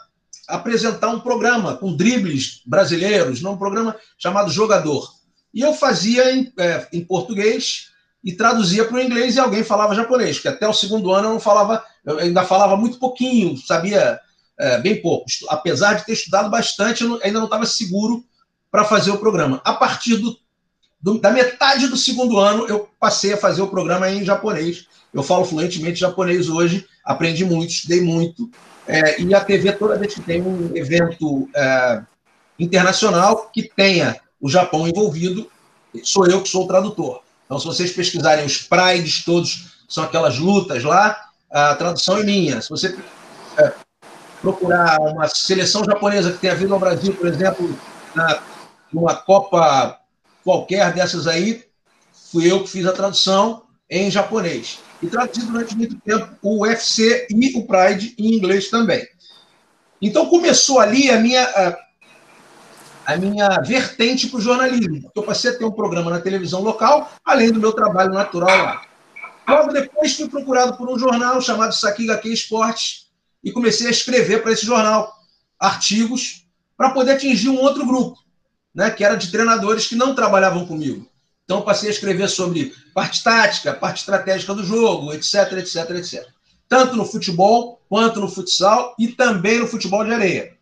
apresentar 0.46 1.08
um 1.08 1.18
programa 1.18 1.76
com 1.76 1.96
dribles 1.96 2.62
brasileiros, 2.64 3.42
um 3.42 3.56
programa 3.56 3.96
chamado 4.16 4.52
Jogador. 4.52 5.19
E 5.52 5.60
eu 5.60 5.74
fazia 5.74 6.32
em, 6.32 6.52
é, 6.58 6.86
em 6.92 7.04
português 7.04 7.90
e 8.22 8.32
traduzia 8.32 8.84
para 8.84 8.96
o 8.96 9.00
inglês 9.00 9.36
e 9.36 9.40
alguém 9.40 9.64
falava 9.64 9.94
japonês, 9.94 10.38
que 10.38 10.48
até 10.48 10.68
o 10.68 10.74
segundo 10.74 11.10
ano 11.10 11.28
eu 11.28 11.32
não 11.32 11.40
falava, 11.40 11.82
eu 12.04 12.18
ainda 12.18 12.44
falava 12.44 12.76
muito 12.76 12.98
pouquinho, 12.98 13.56
sabia 13.56 14.20
é, 14.58 14.78
bem 14.78 15.00
pouco. 15.00 15.26
Apesar 15.48 15.94
de 15.94 16.04
ter 16.04 16.12
estudado 16.12 16.50
bastante, 16.50 17.02
eu 17.02 17.18
ainda 17.22 17.38
não 17.38 17.46
estava 17.46 17.66
seguro 17.66 18.24
para 18.70 18.84
fazer 18.84 19.10
o 19.10 19.18
programa. 19.18 19.60
A 19.64 19.72
partir 19.72 20.16
do 20.16 20.36
do, 21.00 21.18
da 21.18 21.30
metade 21.30 21.88
do 21.88 21.96
segundo 21.96 22.38
ano, 22.38 22.66
eu 22.68 22.88
passei 22.98 23.32
a 23.32 23.36
fazer 23.36 23.62
o 23.62 23.68
programa 23.68 24.10
em 24.10 24.24
japonês. 24.24 24.86
Eu 25.12 25.22
falo 25.22 25.44
fluentemente 25.44 25.98
japonês 25.98 26.48
hoje, 26.48 26.86
aprendi 27.04 27.44
muito, 27.44 27.70
estudei 27.70 28.00
muito. 28.00 28.50
É, 28.86 29.20
e 29.20 29.34
a 29.34 29.40
TV, 29.40 29.72
toda 29.72 29.98
vez 29.98 30.14
que 30.14 30.20
tem 30.20 30.42
um 30.42 30.76
evento 30.76 31.48
é, 31.54 32.02
internacional 32.58 33.50
que 33.52 33.62
tenha 33.62 34.16
o 34.40 34.48
Japão 34.48 34.88
envolvido, 34.88 35.50
sou 36.02 36.26
eu 36.26 36.42
que 36.42 36.48
sou 36.48 36.64
o 36.64 36.68
tradutor. 36.68 37.22
Então, 37.44 37.58
se 37.58 37.66
vocês 37.66 37.92
pesquisarem 37.92 38.46
os 38.46 38.58
prides 38.58 39.24
todos, 39.24 39.70
são 39.88 40.04
aquelas 40.04 40.38
lutas 40.38 40.84
lá, 40.84 41.30
a 41.50 41.74
tradução 41.74 42.18
é 42.18 42.22
minha. 42.22 42.62
Se 42.62 42.70
você 42.70 42.96
é, 43.58 43.72
procurar 44.40 45.00
uma 45.00 45.26
seleção 45.28 45.84
japonesa 45.84 46.32
que 46.32 46.38
tenha 46.38 46.54
vindo 46.54 46.72
ao 46.72 46.80
Brasil, 46.80 47.12
por 47.14 47.26
exemplo, 47.26 47.76
na, 48.14 48.40
numa 48.92 49.14
Copa 49.14 49.98
qualquer 50.44 50.92
dessas 50.94 51.26
aí, 51.26 51.64
fui 52.30 52.50
eu 52.50 52.62
que 52.62 52.70
fiz 52.70 52.86
a 52.86 52.92
tradução 52.92 53.64
em 53.88 54.10
japonês. 54.10 54.78
E 55.02 55.08
traduzi 55.08 55.44
durante 55.46 55.76
muito 55.76 55.96
tempo 56.00 56.28
o 56.42 56.62
UFC 56.62 57.26
e 57.30 57.58
o 57.58 57.66
Pride 57.66 58.14
em 58.18 58.34
inglês 58.34 58.70
também. 58.70 59.06
Então 60.00 60.26
começou 60.26 60.78
ali 60.78 61.10
a 61.10 61.18
minha, 61.18 61.76
a, 63.14 63.16
minha 63.16 63.48
vertente 63.60 64.28
para 64.28 64.38
o 64.38 64.42
jornalismo, 64.42 65.02
porque 65.02 65.18
eu 65.18 65.22
passei 65.22 65.50
a 65.50 65.58
ter 65.58 65.64
um 65.64 65.70
programa 65.70 66.10
na 66.10 66.20
televisão 66.20 66.60
local, 66.62 67.10
além 67.24 67.50
do 67.50 67.60
meu 67.60 67.72
trabalho 67.72 68.12
natural 68.12 68.56
lá. 68.56 68.82
Logo 69.48 69.72
depois 69.72 70.16
fui 70.16 70.28
procurado 70.28 70.76
por 70.76 70.88
um 70.88 70.98
jornal 70.98 71.40
chamado 71.40 71.74
Sakigake 71.74 72.32
Esportes 72.32 73.06
e 73.42 73.50
comecei 73.50 73.88
a 73.88 73.90
escrever 73.90 74.42
para 74.42 74.52
esse 74.52 74.64
jornal 74.64 75.12
artigos 75.58 76.46
para 76.76 76.90
poder 76.90 77.12
atingir 77.12 77.48
um 77.48 77.58
outro 77.58 77.84
grupo, 77.84 78.18
né, 78.74 78.90
que 78.90 79.04
era 79.04 79.16
de 79.16 79.30
treinadores 79.30 79.86
que 79.86 79.96
não 79.96 80.14
trabalhavam 80.14 80.66
comigo. 80.66 81.06
Então 81.44 81.62
passei 81.62 81.88
a 81.88 81.92
escrever 81.92 82.28
sobre 82.28 82.72
parte 82.94 83.24
tática, 83.24 83.74
parte 83.74 83.98
estratégica 83.98 84.54
do 84.54 84.64
jogo, 84.64 85.12
etc, 85.12 85.52
etc, 85.58 85.90
etc. 85.90 86.28
Tanto 86.68 86.94
no 86.94 87.04
futebol 87.04 87.80
quanto 87.88 88.20
no 88.20 88.28
futsal 88.28 88.94
e 88.96 89.08
também 89.08 89.58
no 89.58 89.66
futebol 89.66 90.04
de 90.04 90.12
areia. 90.12 90.56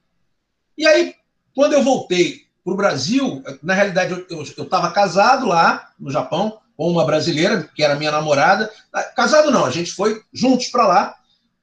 E 0.78 0.86
aí, 0.86 1.14
quando 1.54 1.72
eu 1.72 1.82
voltei 1.82 2.42
para 2.64 2.72
o 2.72 2.76
Brasil, 2.76 3.42
na 3.62 3.74
realidade 3.74 4.26
eu 4.30 4.42
estava 4.42 4.90
casado 4.90 5.46
lá 5.46 5.90
no 5.98 6.10
Japão 6.10 6.58
com 6.76 6.88
uma 6.90 7.04
brasileira 7.04 7.68
que 7.74 7.82
era 7.82 7.96
minha 7.96 8.12
namorada. 8.12 8.70
Casado 9.16 9.50
não, 9.50 9.64
a 9.64 9.70
gente 9.70 9.92
foi 9.92 10.22
juntos 10.32 10.68
para 10.68 10.86
lá 10.86 11.14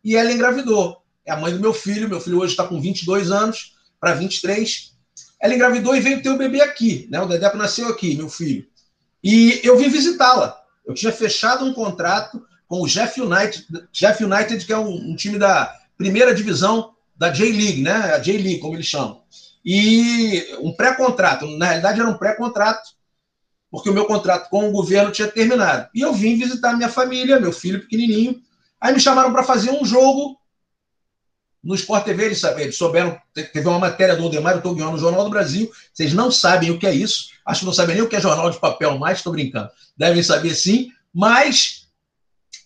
e 0.04 0.16
ela 0.16 0.32
engravidou. 0.32 1.02
É 1.26 1.32
a 1.32 1.38
mãe 1.38 1.54
do 1.54 1.60
meu 1.60 1.74
filho. 1.74 2.10
Meu 2.10 2.20
filho 2.20 2.40
hoje 2.40 2.52
está 2.52 2.66
com 2.66 2.80
22 2.82 3.32
anos 3.32 3.76
para 4.00 4.14
23. 4.14 4.94
Ela 5.42 5.56
engravidou 5.56 5.96
e 5.96 6.02
veio 6.02 6.22
ter 6.22 6.30
o 6.30 6.38
bebê 6.38 6.62
aqui, 6.62 7.08
né? 7.10 7.22
O 7.22 7.26
Dedeco 7.26 7.58
nasceu 7.58 7.88
aqui, 7.88 8.16
meu 8.16 8.30
filho. 8.30 8.68
E 9.24 9.62
eu 9.64 9.78
vim 9.78 9.90
visitá-la. 9.90 10.62
Eu 10.86 10.94
tinha 10.94 11.12
fechado 11.12 11.66
um 11.66 11.74
contrato 11.74 12.46
com 12.68 12.82
o 12.82 12.88
Jeff 12.88 13.20
United, 13.20 13.66
Jeff 13.92 14.24
United 14.24 14.66
que 14.66 14.74
é 14.74 14.78
um, 14.78 15.12
um 15.12 15.16
time 15.16 15.40
da 15.40 15.74
primeira 15.98 16.36
divisão 16.36 16.94
da 17.16 17.30
J-League, 17.30 17.82
né? 17.82 18.14
A 18.14 18.20
J-League, 18.20 18.60
como 18.60 18.76
eles 18.76 18.86
chamam. 18.86 19.22
E 19.66 20.56
um 20.62 20.72
pré-contrato. 20.74 21.48
Na 21.58 21.66
realidade, 21.66 22.00
era 22.00 22.10
um 22.10 22.18
pré-contrato, 22.18 22.90
porque 23.72 23.90
o 23.90 23.94
meu 23.94 24.06
contrato 24.06 24.50
com 24.50 24.70
o 24.70 24.72
governo 24.72 25.12
tinha 25.12 25.28
terminado. 25.28 25.90
E 25.94 26.02
eu 26.02 26.14
vim 26.14 26.38
visitar 26.38 26.74
minha 26.74 26.90
família, 26.90 27.40
meu 27.40 27.52
filho 27.52 27.82
pequenininho. 27.82 28.40
Aí 28.80 28.94
me 28.94 29.00
chamaram 29.00 29.32
para 29.34 29.44
fazer 29.44 29.72
um 29.72 29.84
jogo 29.84 30.38
no 31.66 31.74
Sport 31.74 32.06
TV, 32.06 32.26
eles, 32.26 32.44
eles 32.44 32.78
souberam, 32.78 33.20
teve 33.34 33.68
uma 33.68 33.80
matéria 33.80 34.16
do 34.16 34.24
Odemar 34.24 34.62
Toguion 34.62 34.92
no 34.92 35.00
Jornal 35.00 35.24
do 35.24 35.32
Brasil, 35.32 35.72
vocês 35.92 36.14
não 36.14 36.30
sabem 36.30 36.70
o 36.70 36.78
que 36.78 36.86
é 36.86 36.94
isso, 36.94 37.30
acho 37.44 37.62
que 37.62 37.66
não 37.66 37.74
sabem 37.74 37.96
nem 37.96 38.04
o 38.04 38.08
que 38.08 38.16
é 38.16 38.22
jornal 38.22 38.52
de 38.52 38.60
papel 38.60 39.00
mais, 39.00 39.18
estou 39.18 39.34
brincando, 39.34 39.72
devem 39.98 40.22
saber 40.22 40.54
sim, 40.54 40.92
mas 41.12 41.88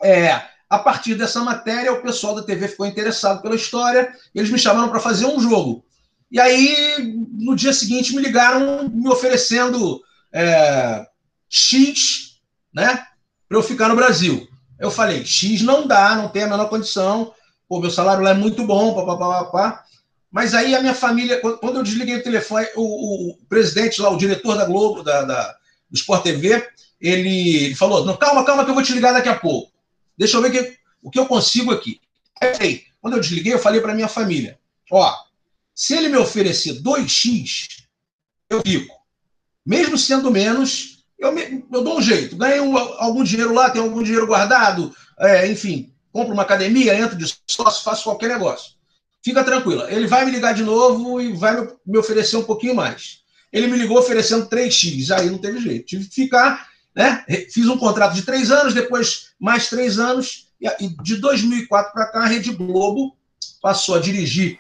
é, 0.04 0.42
a 0.70 0.78
partir 0.78 1.16
dessa 1.16 1.40
matéria 1.40 1.94
o 1.94 2.02
pessoal 2.02 2.36
da 2.36 2.44
TV 2.44 2.68
ficou 2.68 2.86
interessado 2.86 3.42
pela 3.42 3.56
história, 3.56 4.14
eles 4.36 4.50
me 4.50 4.60
chamaram 4.60 4.90
para 4.90 5.00
fazer 5.00 5.26
um 5.26 5.40
jogo. 5.40 5.86
E 6.32 6.40
aí, 6.40 7.16
no 7.32 7.56
dia 7.56 7.74
seguinte, 7.74 8.16
me 8.16 8.22
ligaram 8.22 8.88
me 8.90 9.10
oferecendo 9.10 10.02
é, 10.32 11.06
X, 11.50 12.40
né, 12.74 13.06
para 13.48 13.58
eu 13.58 13.64
ficar 13.64 13.90
no 13.90 13.96
Brasil. 13.96 14.48
Eu 14.80 14.92
falei, 14.92 15.26
X 15.26 15.62
não 15.62 15.88
dá, 15.88 16.16
não 16.16 16.30
tem 16.30 16.44
a 16.44 16.48
menor 16.48 16.70
condição, 16.70 17.34
pô, 17.68 17.80
meu 17.80 17.90
salário 17.90 18.24
lá 18.24 18.32
é 18.32 18.36
muito 18.36 18.64
bom, 18.64 18.94
papapá, 18.94 19.44
papá. 19.46 19.84
Mas 20.32 20.54
aí 20.54 20.76
a 20.76 20.82
minha 20.82 20.94
família, 20.94 21.42
quando 21.42 21.78
eu 21.78 21.84
desliguei 21.84 22.18
o 22.18 22.24
telefone, 22.24 22.68
o, 22.76 23.32
o 23.32 23.38
presidente 23.48 24.00
lá, 24.00 24.10
o 24.12 24.18
diretor 24.18 24.56
da 24.56 24.66
Globo, 24.66 25.02
da, 25.02 25.24
da, 25.24 25.56
do 25.90 25.98
Sport 25.98 26.22
TV, 26.22 26.68
ele 27.02 27.74
falou: 27.76 28.06
não, 28.06 28.16
calma, 28.16 28.46
calma, 28.46 28.64
que 28.64 28.70
eu 28.70 28.76
vou 28.76 28.84
te 28.84 28.94
ligar 28.94 29.12
daqui 29.12 29.30
a 29.30 29.38
pouco. 29.38 29.72
Deixa 30.16 30.38
eu 30.38 30.42
ver 30.42 30.52
que, 30.52 30.78
o 31.02 31.10
que 31.10 31.18
eu 31.18 31.26
consigo 31.26 31.72
aqui. 31.72 32.00
Aí, 32.60 32.84
quando 33.02 33.16
eu 33.16 33.20
desliguei, 33.20 33.54
eu 33.54 33.60
falei 33.60 33.82
para 33.82 33.96
minha 33.96 34.08
família: 34.08 34.60
ó, 34.92 35.16
se 35.80 35.96
ele 35.96 36.10
me 36.10 36.18
oferecer 36.18 36.82
2x, 36.82 37.68
eu 38.50 38.62
fico. 38.68 38.94
Mesmo 39.66 39.98
sendo 39.98 40.30
menos, 40.30 41.06
eu, 41.18 41.32
me, 41.32 41.64
eu 41.72 41.82
dou 41.82 42.00
um 42.00 42.02
jeito. 42.02 42.36
Ganho 42.36 42.78
algum 42.78 43.24
dinheiro 43.24 43.54
lá, 43.54 43.70
tenho 43.70 43.86
algum 43.86 44.04
dinheiro 44.04 44.28
guardado, 44.28 44.94
é, 45.18 45.50
enfim, 45.50 45.94
compro 46.12 46.34
uma 46.34 46.44
academia, 46.44 47.00
entro 47.00 47.18
de 47.18 47.34
sócio, 47.50 47.82
faço 47.82 48.04
qualquer 48.04 48.28
negócio. 48.28 48.74
Fica 49.24 49.42
tranquila. 49.42 49.90
Ele 49.90 50.06
vai 50.06 50.26
me 50.26 50.32
ligar 50.32 50.54
de 50.54 50.64
novo 50.64 51.22
e 51.22 51.32
vai 51.32 51.66
me 51.86 51.98
oferecer 51.98 52.36
um 52.36 52.44
pouquinho 52.44 52.76
mais. 52.76 53.20
Ele 53.50 53.68
me 53.68 53.78
ligou 53.78 53.98
oferecendo 53.98 54.50
3x, 54.50 55.18
aí 55.18 55.30
não 55.30 55.38
teve 55.38 55.62
jeito. 55.62 55.86
Tive 55.86 56.10
que 56.10 56.16
ficar, 56.16 56.68
né? 56.94 57.24
Fiz 57.54 57.70
um 57.70 57.78
contrato 57.78 58.16
de 58.16 58.24
três 58.24 58.52
anos, 58.52 58.74
depois 58.74 59.30
mais 59.40 59.70
três 59.70 59.98
anos, 59.98 60.50
e 60.60 60.90
de 61.02 61.16
2004 61.16 61.94
para 61.94 62.12
cá, 62.12 62.20
a 62.24 62.28
Rede 62.28 62.52
Globo 62.52 63.16
passou 63.62 63.96
a 63.96 64.00
dirigir 64.00 64.60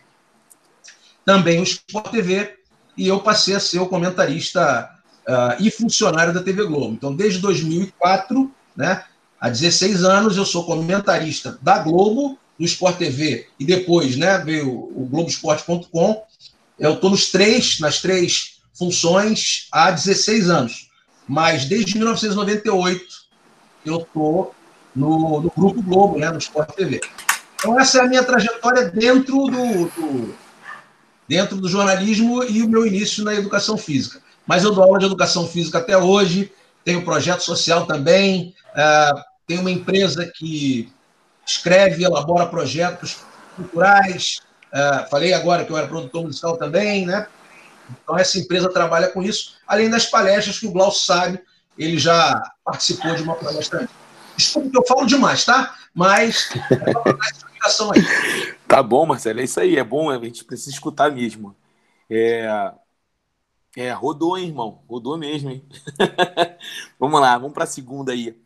também 1.30 1.60
o 1.60 1.64
Sport 1.64 2.10
TV, 2.10 2.56
e 2.98 3.08
eu 3.08 3.20
passei 3.20 3.54
a 3.54 3.60
ser 3.60 3.78
o 3.78 3.86
comentarista 3.86 4.90
uh, 5.28 5.64
e 5.64 5.70
funcionário 5.70 6.34
da 6.34 6.42
TV 6.42 6.66
Globo. 6.66 6.94
Então, 6.94 7.16
desde 7.16 7.38
2004, 7.38 8.52
né, 8.76 9.04
Há 9.40 9.48
16 9.48 10.04
anos 10.04 10.36
eu 10.36 10.44
sou 10.44 10.66
comentarista 10.66 11.58
da 11.62 11.80
Globo, 11.80 12.38
do 12.60 12.66
Sport 12.66 12.98
TV, 12.98 13.48
e 13.58 13.64
depois 13.64 14.18
né, 14.18 14.38
veio 14.40 14.70
o 14.70 15.08
Globoesporte.com. 15.10 16.24
Eu 16.78 16.96
estou 16.96 17.10
nos 17.10 17.32
três, 17.32 17.80
nas 17.80 18.02
três 18.02 18.60
funções 18.74 19.68
há 19.72 19.92
16 19.92 20.50
anos. 20.50 20.90
Mas 21.26 21.66
desde 21.66 21.96
1998 21.96 23.06
eu 23.86 24.00
estou 24.00 24.54
no, 24.94 25.42
no, 25.42 25.54
Grupo 25.56 25.82
Globo, 25.82 26.20
né, 26.20 26.30
no 26.32 26.40
Sport 26.40 26.72
TV. 26.76 27.00
Então, 27.56 27.80
essa 27.80 28.00
é 28.00 28.02
a 28.02 28.08
minha 28.08 28.24
trajetória 28.24 28.90
dentro 28.90 29.46
do, 29.46 29.86
do, 29.86 30.36
dentro 31.30 31.58
do 31.58 31.70
jornalismo 31.70 32.44
e 32.44 32.64
o 32.64 32.68
meu 32.68 32.88
início 32.88 33.24
na 33.24 33.36
educação 33.36 33.78
física. 33.78 34.20
Mas 34.48 34.64
eu 34.64 34.74
dou 34.74 34.84
aula 34.84 34.98
de 34.98 35.06
educação 35.06 35.48
física 35.48 35.78
até 35.78 35.96
hoje, 35.96 36.52
tenho 36.84 37.06
projeto 37.06 37.42
social 37.42 37.86
também, 37.86 38.56
uh, 38.72 39.22
tem 39.46 39.60
uma 39.60 39.70
empresa 39.70 40.26
que 40.26 40.92
escreve 41.46 42.02
e 42.02 42.06
elabora 42.06 42.48
projetos 42.48 43.18
culturais. 43.56 44.40
Uh, 44.74 45.08
falei 45.12 45.32
agora 45.32 45.64
que 45.64 45.72
eu 45.72 45.78
era 45.78 45.88
produtor 45.88 46.26
musical 46.26 46.58
também, 46.58 47.06
né? 47.06 47.28
Então, 47.92 48.18
essa 48.18 48.40
empresa 48.40 48.68
trabalha 48.68 49.10
com 49.10 49.22
isso, 49.22 49.54
além 49.68 49.88
das 49.88 50.08
palestras 50.08 50.58
que 50.58 50.66
o 50.66 50.72
Glaucio 50.72 51.06
sabe, 51.06 51.40
ele 51.78 52.00
já 52.00 52.42
participou 52.66 53.14
de 53.14 53.22
uma 53.22 53.36
palestra. 53.36 53.88
Desculpa 54.36 54.70
que 54.72 54.78
eu 54.78 54.86
falo 54.88 55.06
demais, 55.06 55.46
tá? 55.46 55.76
Mas 55.94 56.50
é. 57.94 58.59
Tá 58.70 58.84
bom, 58.84 59.04
Marcelo, 59.04 59.40
é 59.40 59.44
isso 59.46 59.60
aí, 59.60 59.78
é 59.78 59.84
bom, 59.84 60.12
a 60.12 60.24
gente 60.24 60.46
precisa 60.46 60.70
escutar 60.70 61.12
mesmo. 61.12 61.56
É, 62.08 62.72
é 63.76 63.92
rodou, 63.92 64.38
hein, 64.38 64.50
irmão? 64.50 64.84
Rodou 64.88 65.18
mesmo, 65.18 65.50
hein? 65.50 65.66
vamos 67.00 67.20
lá, 67.20 67.36
vamos 67.36 67.56
para 67.56 67.64
a 67.64 67.68
segunda 67.68 68.12
aí. 68.12 68.40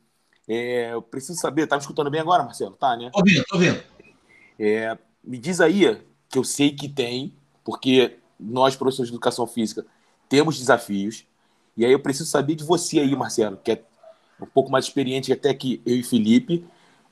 É, 0.48 0.94
eu 0.94 1.02
preciso 1.02 1.38
saber, 1.38 1.68
tá 1.68 1.76
me 1.76 1.82
escutando 1.82 2.10
bem 2.10 2.22
agora, 2.22 2.42
Marcelo? 2.42 2.72
Tá, 2.72 2.96
né? 2.96 3.10
Tô 3.12 3.20
ouvindo, 3.20 3.44
tô 3.44 3.56
ouvindo. 3.56 3.84
É, 4.58 4.98
me 5.22 5.38
diz 5.38 5.60
aí, 5.60 6.02
que 6.30 6.38
eu 6.38 6.44
sei 6.46 6.72
que 6.72 6.88
tem, 6.88 7.34
porque 7.62 8.18
nós, 8.40 8.78
professores 8.78 9.10
de 9.10 9.16
educação 9.16 9.46
física, 9.46 9.86
temos 10.30 10.58
desafios. 10.58 11.26
E 11.76 11.84
aí 11.86 11.92
eu 11.92 12.00
preciso 12.00 12.30
saber 12.30 12.56
de 12.56 12.64
você 12.64 13.02
aí, 13.02 13.14
Marcelo, 13.14 13.58
que 13.58 13.74
é 13.74 13.84
um 14.40 14.46
pouco 14.46 14.72
mais 14.72 14.86
experiente 14.86 15.34
até 15.34 15.54
que 15.54 15.82
eu 15.86 15.98
e 15.98 16.04
Felipe. 16.04 16.66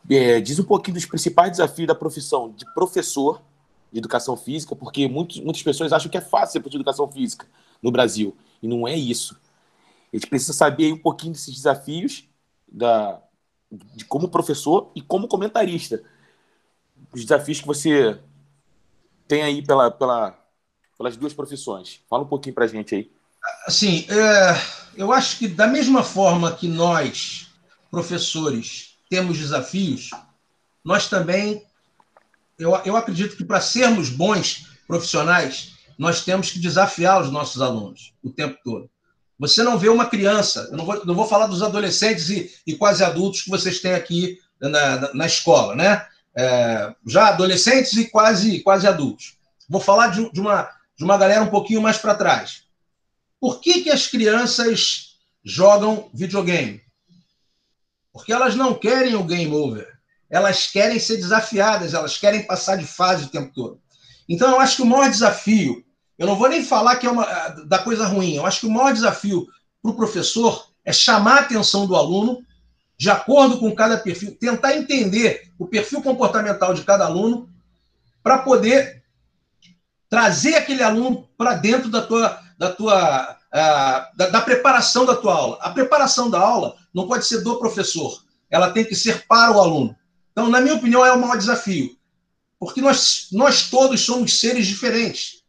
É, 0.10 0.39
diz 0.41 0.60
um 0.60 0.63
pouquinho 0.63 0.96
dos 0.96 1.05
principais 1.05 1.51
desafios 1.51 1.88
da 1.88 1.96
profissão 1.96 2.51
de 2.51 2.65
professor 2.74 3.41
de 3.91 4.00
educação 4.00 4.38
física, 4.38 4.75
porque 4.75 5.08
muitos, 5.08 5.39
muitas 5.39 5.62
pessoas 5.62 5.91
acham 5.91 6.10
que 6.10 6.17
é 6.17 6.22
fácil 6.22 6.53
ser 6.53 6.60
professor 6.60 6.77
de 6.77 6.84
educação 6.84 7.12
física 7.12 7.46
no 7.81 7.91
Brasil. 7.91 8.36
E 8.62 8.67
não 8.67 8.88
é 8.88 8.96
isso. 8.96 9.39
A 10.12 10.15
gente 10.15 10.27
precisa 10.27 10.53
saber 10.53 10.91
um 10.93 10.98
pouquinho 10.98 11.34
desses 11.34 11.53
desafios 11.53 12.25
da, 12.67 13.22
de 13.72 14.05
como 14.05 14.29
professor 14.29 14.91
e 14.96 15.01
como 15.01 15.27
comentarista. 15.27 16.01
Os 17.13 17.22
desafios 17.22 17.60
que 17.60 17.67
você 17.67 18.20
tem 19.27 19.43
aí 19.43 19.62
pela, 19.62 19.89
pela, 19.89 20.38
pelas 20.98 21.15
duas 21.15 21.34
profissões. 21.34 22.01
Fala 22.10 22.24
um 22.24 22.27
pouquinho 22.27 22.53
para 22.55 22.65
a 22.65 22.67
gente 22.67 22.96
aí. 22.96 23.12
Assim, 23.65 24.05
é, 24.10 24.62
eu 24.96 25.12
acho 25.12 25.39
que 25.39 25.48
da 25.48 25.67
mesma 25.67 26.03
forma 26.03 26.51
que 26.51 26.67
nós, 26.67 27.48
professores, 27.89 28.90
temos 29.11 29.37
desafios, 29.37 30.09
nós 30.85 31.09
também, 31.09 31.61
eu, 32.57 32.73
eu 32.85 32.95
acredito 32.95 33.35
que 33.35 33.43
para 33.43 33.59
sermos 33.59 34.09
bons 34.09 34.67
profissionais, 34.87 35.73
nós 35.99 36.23
temos 36.23 36.49
que 36.49 36.59
desafiar 36.59 37.21
os 37.21 37.29
nossos 37.29 37.61
alunos 37.61 38.13
o 38.23 38.29
tempo 38.29 38.57
todo. 38.63 38.89
Você 39.37 39.63
não 39.63 39.77
vê 39.77 39.89
uma 39.89 40.05
criança, 40.05 40.69
eu 40.71 40.77
não 40.77 40.85
vou, 40.85 41.05
não 41.05 41.13
vou 41.13 41.27
falar 41.27 41.47
dos 41.47 41.61
adolescentes 41.61 42.29
e, 42.29 42.49
e 42.65 42.75
quase 42.77 43.03
adultos 43.03 43.41
que 43.41 43.49
vocês 43.49 43.81
têm 43.81 43.93
aqui 43.93 44.39
na, 44.61 45.13
na, 45.13 45.25
escola, 45.25 45.75
né? 45.75 46.07
É, 46.33 46.95
já 47.05 47.27
adolescentes 47.27 47.93
e 47.93 48.09
quase, 48.09 48.61
quase 48.61 48.87
adultos. 48.87 49.35
Vou 49.67 49.81
falar 49.81 50.07
de, 50.07 50.31
de, 50.31 50.39
uma, 50.39 50.69
de 50.95 51.03
uma 51.03 51.17
galera 51.17 51.43
um 51.43 51.49
pouquinho 51.49 51.81
mais 51.81 51.97
para 51.97 52.15
trás. 52.15 52.63
Por 53.41 53.59
que, 53.59 53.81
que 53.81 53.89
as 53.89 54.07
crianças 54.07 55.17
jogam 55.43 56.09
videogame? 56.13 56.81
Porque 58.13 58.33
elas 58.33 58.55
não 58.55 58.73
querem 58.73 59.15
o 59.15 59.23
game 59.23 59.53
over. 59.53 59.87
Elas 60.29 60.67
querem 60.67 60.99
ser 60.99 61.17
desafiadas, 61.17 61.93
elas 61.93 62.17
querem 62.17 62.45
passar 62.45 62.77
de 62.77 62.85
fase 62.85 63.25
o 63.25 63.29
tempo 63.29 63.51
todo. 63.53 63.79
Então, 64.27 64.51
eu 64.51 64.59
acho 64.59 64.77
que 64.77 64.81
o 64.81 64.85
maior 64.85 65.09
desafio 65.09 65.83
eu 66.21 66.27
não 66.27 66.35
vou 66.35 66.47
nem 66.47 66.63
falar 66.63 66.97
que 66.97 67.07
é 67.07 67.09
uma 67.09 67.25
da 67.65 67.79
coisa 67.79 68.05
ruim. 68.05 68.35
Eu 68.35 68.45
acho 68.45 68.59
que 68.59 68.67
o 68.67 68.71
maior 68.71 68.93
desafio 68.93 69.47
para 69.81 69.89
o 69.89 69.95
professor 69.95 70.67
é 70.85 70.93
chamar 70.93 71.37
a 71.37 71.39
atenção 71.39 71.87
do 71.87 71.95
aluno 71.95 72.45
de 72.95 73.09
acordo 73.09 73.57
com 73.57 73.73
cada 73.73 73.97
perfil, 73.97 74.37
tentar 74.39 74.77
entender 74.77 75.51
o 75.57 75.65
perfil 75.65 75.99
comportamental 76.03 76.75
de 76.75 76.83
cada 76.83 77.05
aluno 77.05 77.49
para 78.21 78.37
poder 78.37 79.03
trazer 80.07 80.53
aquele 80.53 80.83
aluno 80.83 81.27
para 81.35 81.55
dentro 81.55 81.89
da 81.89 82.03
tua, 82.03 82.39
da 82.55 82.71
tua 82.71 83.39
uh, 83.53 84.15
da, 84.15 84.29
da, 84.29 84.41
preparação 84.41 85.05
da 85.05 85.15
tua 85.15 85.34
aula. 85.34 85.58
A 85.62 85.70
preparação 85.70 86.29
da 86.29 86.39
aula 86.39 86.75
não 86.93 87.08
pode 87.08 87.25
ser 87.25 87.41
do 87.41 87.60
professor, 87.60 88.24
ela 88.50 88.72
tem 88.72 88.86
que 88.86 88.96
ser 88.96 89.25
para 89.27 89.51
o 89.51 89.60
aluno. 89.60 89.96
Então, 90.31 90.50
na 90.50 90.62
minha 90.62 90.75
opinião, 90.75 91.05
é 91.05 91.12
o 91.12 91.20
maior 91.20 91.38
desafio, 91.38 91.96
porque 92.60 92.81
nós, 92.81 93.27
nós 93.31 93.70
todos 93.70 94.01
somos 94.01 94.39
seres 94.39 94.65
diferentes. 94.67 95.41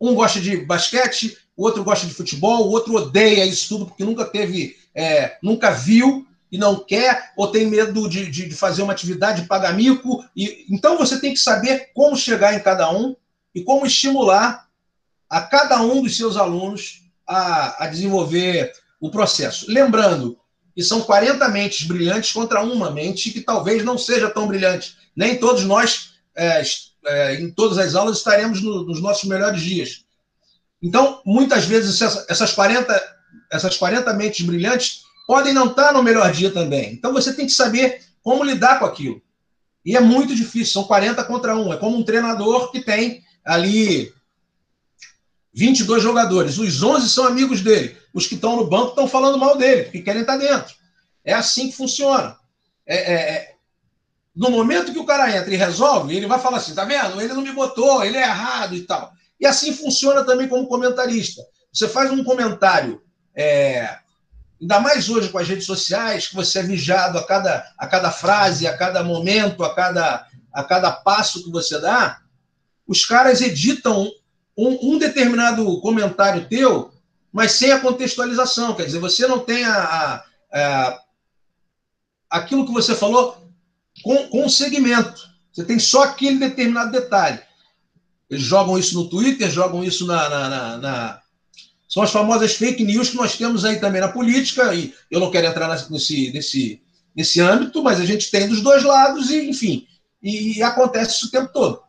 Um 0.00 0.14
gosta 0.14 0.40
de 0.40 0.58
basquete, 0.58 1.36
o 1.56 1.64
outro 1.64 1.82
gosta 1.82 2.06
de 2.06 2.14
futebol, 2.14 2.66
o 2.66 2.70
outro 2.70 2.94
odeia 2.94 3.44
isso 3.44 3.68
tudo 3.68 3.86
porque 3.86 4.04
nunca 4.04 4.24
teve, 4.24 4.76
é, 4.94 5.38
nunca 5.42 5.70
viu 5.70 6.26
e 6.50 6.56
não 6.56 6.78
quer, 6.78 7.32
ou 7.36 7.48
tem 7.48 7.66
medo 7.66 8.08
de, 8.08 8.30
de, 8.30 8.48
de 8.48 8.54
fazer 8.54 8.82
uma 8.82 8.92
atividade, 8.92 9.42
de 9.42 9.48
pagar 9.48 9.74
mico. 9.74 10.24
E, 10.36 10.66
então 10.70 10.96
você 10.96 11.20
tem 11.20 11.32
que 11.32 11.40
saber 11.40 11.90
como 11.92 12.16
chegar 12.16 12.54
em 12.54 12.60
cada 12.60 12.90
um 12.90 13.16
e 13.54 13.62
como 13.62 13.84
estimular 13.84 14.68
a 15.28 15.40
cada 15.42 15.82
um 15.82 16.02
dos 16.02 16.16
seus 16.16 16.36
alunos 16.36 16.97
a, 17.28 17.84
a 17.84 17.86
desenvolver 17.86 18.72
o 19.00 19.10
processo. 19.10 19.66
Lembrando 19.68 20.38
que 20.74 20.82
são 20.82 21.02
40 21.02 21.46
mentes 21.48 21.86
brilhantes 21.86 22.32
contra 22.32 22.62
uma 22.62 22.90
mente 22.90 23.30
que 23.30 23.40
talvez 23.40 23.84
não 23.84 23.98
seja 23.98 24.30
tão 24.30 24.46
brilhante. 24.46 24.96
Nem 25.14 25.36
todos 25.36 25.64
nós 25.64 26.14
é, 26.36 26.62
é, 27.06 27.34
em 27.34 27.50
todas 27.50 27.78
as 27.78 27.94
aulas 27.94 28.18
estaremos 28.18 28.62
no, 28.62 28.84
nos 28.84 29.00
nossos 29.00 29.28
melhores 29.28 29.60
dias. 29.60 30.04
Então, 30.80 31.20
muitas 31.26 31.64
vezes, 31.64 32.00
essas 32.28 32.52
40, 32.52 33.16
essas 33.50 33.76
40 33.76 34.12
mentes 34.14 34.46
brilhantes 34.46 35.02
podem 35.26 35.52
não 35.52 35.66
estar 35.66 35.92
no 35.92 36.02
melhor 36.02 36.30
dia 36.32 36.50
também. 36.50 36.92
Então, 36.92 37.12
você 37.12 37.32
tem 37.32 37.46
que 37.46 37.52
saber 37.52 38.00
como 38.22 38.44
lidar 38.44 38.78
com 38.78 38.84
aquilo. 38.84 39.20
E 39.84 39.96
é 39.96 40.00
muito 40.00 40.34
difícil, 40.34 40.74
são 40.74 40.84
40 40.84 41.24
contra 41.24 41.56
1. 41.56 41.72
É 41.72 41.76
como 41.76 41.96
um 41.96 42.04
treinador 42.04 42.70
que 42.70 42.80
tem 42.80 43.22
ali 43.44 44.12
22 45.58 46.00
jogadores. 46.00 46.56
Os 46.56 46.80
11 46.80 47.08
são 47.08 47.26
amigos 47.26 47.62
dele. 47.62 47.96
Os 48.14 48.28
que 48.28 48.36
estão 48.36 48.54
no 48.54 48.68
banco 48.68 48.90
estão 48.90 49.08
falando 49.08 49.36
mal 49.36 49.58
dele, 49.58 49.82
porque 49.84 50.02
querem 50.02 50.20
estar 50.20 50.36
dentro. 50.36 50.72
É 51.24 51.34
assim 51.34 51.68
que 51.68 51.76
funciona. 51.76 52.36
É, 52.86 52.96
é, 52.96 53.14
é 53.14 53.54
no 54.34 54.50
momento 54.50 54.92
que 54.92 55.00
o 55.00 55.04
cara 55.04 55.36
entra 55.36 55.52
e 55.52 55.56
resolve, 55.56 56.14
ele 56.14 56.28
vai 56.28 56.38
falar 56.38 56.58
assim: 56.58 56.74
tá 56.74 56.84
vendo? 56.84 57.20
Ele 57.20 57.34
não 57.34 57.42
me 57.42 57.50
botou, 57.50 58.04
ele 58.04 58.16
é 58.16 58.22
errado 58.22 58.76
e 58.76 58.82
tal. 58.82 59.12
E 59.40 59.46
assim 59.46 59.72
funciona 59.72 60.22
também 60.22 60.46
como 60.46 60.68
comentarista. 60.68 61.42
Você 61.72 61.88
faz 61.88 62.08
um 62.12 62.22
comentário, 62.22 63.02
é, 63.34 63.98
ainda 64.60 64.78
mais 64.78 65.08
hoje 65.08 65.28
com 65.28 65.38
as 65.38 65.48
redes 65.48 65.66
sociais, 65.66 66.28
que 66.28 66.36
você 66.36 66.60
é 66.60 66.62
vigiado 66.62 67.18
a 67.18 67.26
cada, 67.26 67.68
a 67.76 67.86
cada 67.88 68.12
frase, 68.12 68.64
a 68.68 68.76
cada 68.76 69.02
momento, 69.02 69.64
a 69.64 69.74
cada, 69.74 70.24
a 70.52 70.62
cada 70.62 70.92
passo 70.92 71.42
que 71.42 71.50
você 71.50 71.80
dá. 71.80 72.20
Os 72.86 73.04
caras 73.04 73.40
editam 73.40 74.08
um, 74.58 74.94
um 74.94 74.98
determinado 74.98 75.80
comentário 75.80 76.48
teu, 76.48 76.90
mas 77.32 77.52
sem 77.52 77.70
a 77.70 77.78
contextualização. 77.78 78.74
Quer 78.74 78.86
dizer, 78.86 78.98
você 78.98 79.24
não 79.28 79.38
tem 79.38 79.64
a, 79.64 79.72
a, 79.72 80.24
a 80.52 81.00
aquilo 82.28 82.66
que 82.66 82.72
você 82.72 82.94
falou 82.96 83.48
com, 84.02 84.26
com 84.28 84.48
segmento. 84.48 85.28
Você 85.52 85.64
tem 85.64 85.78
só 85.78 86.02
aquele 86.02 86.38
determinado 86.38 86.90
detalhe. 86.90 87.40
Eles 88.28 88.42
jogam 88.42 88.76
isso 88.76 88.94
no 88.94 89.08
Twitter, 89.08 89.48
jogam 89.48 89.84
isso 89.84 90.06
na, 90.06 90.28
na, 90.28 90.48
na, 90.48 90.76
na, 90.76 91.20
São 91.88 92.02
as 92.02 92.10
famosas 92.10 92.54
fake 92.56 92.84
news 92.84 93.10
que 93.10 93.16
nós 93.16 93.36
temos 93.36 93.64
aí 93.64 93.80
também 93.80 94.00
na 94.00 94.08
política, 94.08 94.74
e 94.74 94.92
eu 95.10 95.20
não 95.20 95.30
quero 95.30 95.46
entrar 95.46 95.68
nesse, 95.88 96.32
nesse, 96.32 96.82
nesse 97.14 97.40
âmbito, 97.40 97.82
mas 97.82 98.00
a 98.00 98.04
gente 98.04 98.30
tem 98.30 98.48
dos 98.48 98.60
dois 98.60 98.82
lados, 98.82 99.30
e 99.30 99.48
enfim, 99.48 99.86
e, 100.22 100.58
e 100.58 100.62
acontece 100.62 101.16
isso 101.16 101.26
o 101.26 101.30
tempo 101.30 101.52
todo. 101.52 101.80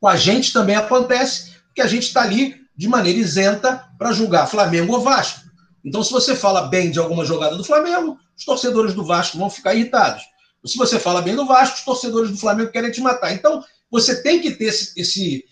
Com 0.00 0.08
a 0.08 0.16
gente 0.16 0.52
também 0.52 0.74
acontece, 0.74 1.51
porque 1.72 1.80
a 1.80 1.86
gente 1.86 2.04
está 2.04 2.20
ali 2.22 2.60
de 2.76 2.86
maneira 2.86 3.18
isenta 3.18 3.88
para 3.98 4.12
julgar 4.12 4.46
Flamengo 4.46 4.92
ou 4.92 5.00
Vasco. 5.00 5.40
Então, 5.82 6.02
se 6.02 6.12
você 6.12 6.36
fala 6.36 6.68
bem 6.68 6.90
de 6.90 6.98
alguma 6.98 7.24
jogada 7.24 7.56
do 7.56 7.64
Flamengo, 7.64 8.18
os 8.36 8.44
torcedores 8.44 8.94
do 8.94 9.04
Vasco 9.04 9.38
vão 9.38 9.48
ficar 9.48 9.74
irritados. 9.74 10.22
Se 10.64 10.76
você 10.76 11.00
fala 11.00 11.22
bem 11.22 11.34
do 11.34 11.46
Vasco, 11.46 11.76
os 11.76 11.84
torcedores 11.84 12.30
do 12.30 12.36
Flamengo 12.36 12.70
querem 12.70 12.92
te 12.92 13.00
matar. 13.00 13.32
Então, 13.32 13.64
você 13.90 14.22
tem 14.22 14.40
que 14.40 14.52
ter 14.52 14.66
esse, 14.66 15.00
esse 15.00 15.44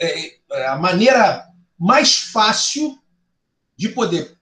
é, 0.00 0.32
é, 0.52 0.66
a 0.66 0.76
maneira 0.76 1.46
mais 1.78 2.18
fácil 2.18 2.98
de 3.76 3.88
poder 3.88 4.36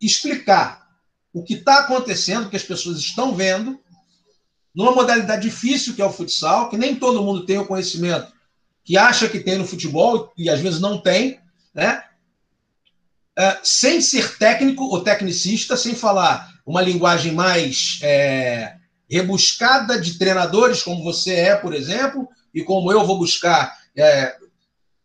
explicar 0.00 0.88
o 1.32 1.44
que 1.44 1.54
está 1.54 1.80
acontecendo, 1.80 2.48
que 2.48 2.56
as 2.56 2.64
pessoas 2.64 2.98
estão 2.98 3.34
vendo, 3.34 3.78
numa 4.74 4.92
modalidade 4.92 5.42
difícil 5.42 5.94
que 5.94 6.02
é 6.02 6.04
o 6.06 6.12
futsal, 6.12 6.68
que 6.70 6.76
nem 6.76 6.96
todo 6.96 7.22
mundo 7.22 7.44
tem 7.44 7.58
o 7.58 7.66
conhecimento 7.66 8.33
que 8.84 8.96
acha 8.96 9.28
que 9.28 9.40
tem 9.40 9.56
no 9.56 9.66
futebol 9.66 10.32
e 10.36 10.50
às 10.50 10.60
vezes 10.60 10.80
não 10.80 11.00
tem, 11.00 11.40
né? 11.74 12.04
É, 13.36 13.58
sem 13.64 14.00
ser 14.00 14.38
técnico 14.38 14.84
ou 14.84 15.02
tecnicista, 15.02 15.76
sem 15.76 15.94
falar 15.94 16.52
uma 16.64 16.80
linguagem 16.80 17.32
mais 17.32 17.98
é, 18.02 18.76
rebuscada 19.10 20.00
de 20.00 20.18
treinadores, 20.18 20.82
como 20.82 21.02
você 21.02 21.34
é, 21.34 21.56
por 21.56 21.74
exemplo, 21.74 22.28
e 22.54 22.62
como 22.62 22.92
eu 22.92 23.04
vou 23.04 23.18
buscar 23.18 23.76
é, 23.96 24.36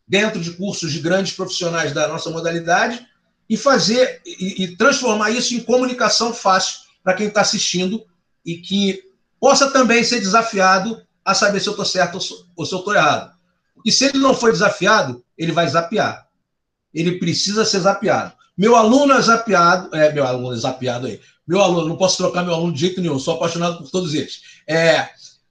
dentro 0.06 0.40
de 0.40 0.52
cursos 0.52 0.92
de 0.92 1.00
grandes 1.00 1.32
profissionais 1.32 1.92
da 1.92 2.06
nossa 2.06 2.30
modalidade, 2.30 3.04
e 3.48 3.56
fazer 3.56 4.22
e, 4.24 4.62
e 4.62 4.76
transformar 4.76 5.32
isso 5.32 5.54
em 5.54 5.60
comunicação 5.60 6.32
fácil 6.32 6.82
para 7.02 7.14
quem 7.14 7.26
está 7.26 7.40
assistindo 7.40 8.06
e 8.46 8.58
que 8.58 9.02
possa 9.40 9.72
também 9.72 10.04
ser 10.04 10.20
desafiado 10.20 11.02
a 11.24 11.34
saber 11.34 11.58
se 11.58 11.68
eu 11.68 11.72
estou 11.72 11.84
certo 11.84 12.14
ou 12.14 12.64
se 12.64 12.72
eu 12.72 12.78
estou 12.78 12.94
errado. 12.94 13.39
E 13.84 13.90
se 13.90 14.06
ele 14.06 14.18
não 14.18 14.34
foi 14.34 14.52
desafiado, 14.52 15.24
ele 15.36 15.52
vai 15.52 15.68
zapear. 15.68 16.26
Ele 16.92 17.18
precisa 17.18 17.64
ser 17.64 17.80
zapeado. 17.80 18.32
Meu 18.56 18.76
aluno 18.76 19.14
é 19.14 19.22
zapeado, 19.22 19.94
é, 19.94 20.12
meu 20.12 20.26
aluno 20.26 20.54
é 20.54 20.58
zapeado 20.58 21.06
aí. 21.06 21.20
Meu 21.46 21.60
aluno, 21.60 21.88
não 21.88 21.96
posso 21.96 22.16
trocar 22.16 22.44
meu 22.44 22.54
aluno 22.54 22.72
de 22.72 22.80
jeito 22.80 23.00
nenhum, 23.00 23.18
sou 23.18 23.34
apaixonado 23.34 23.78
por 23.78 23.90
todos 23.90 24.14
eles. 24.14 24.42
É, 24.68 25.08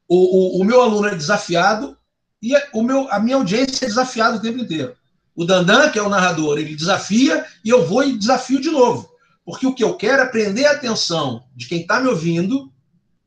o, 0.08 0.60
o, 0.60 0.62
o 0.62 0.64
meu 0.64 0.82
aluno 0.82 1.08
é 1.08 1.16
desafiado 1.16 1.98
e 2.42 2.54
o 2.74 2.84
meu, 2.84 3.12
a 3.12 3.20
minha 3.20 3.36
audiência 3.36 3.86
é 3.86 3.88
desafiada 3.88 4.38
o 4.38 4.42
tempo 4.42 4.60
inteiro. 4.60 4.96
O 5.36 5.46
Dandan, 5.46 5.90
que 5.90 5.98
é 5.98 6.02
o 6.02 6.10
narrador, 6.10 6.58
ele 6.58 6.76
desafia 6.76 7.46
e 7.64 7.70
eu 7.70 7.86
vou 7.86 8.04
e 8.04 8.18
desafio 8.18 8.62
de 8.62 8.70
novo. 8.70 9.10
Porque 9.46 9.66
o 9.66 9.74
que 9.74 9.84
eu 9.84 9.96
quero 9.96 10.22
é 10.22 10.26
prender 10.26 10.68
a 10.68 10.74
atenção 10.74 11.44
de 11.56 11.68
quem 11.68 11.82
está 11.82 12.00
me 12.00 12.08
ouvindo 12.08 12.72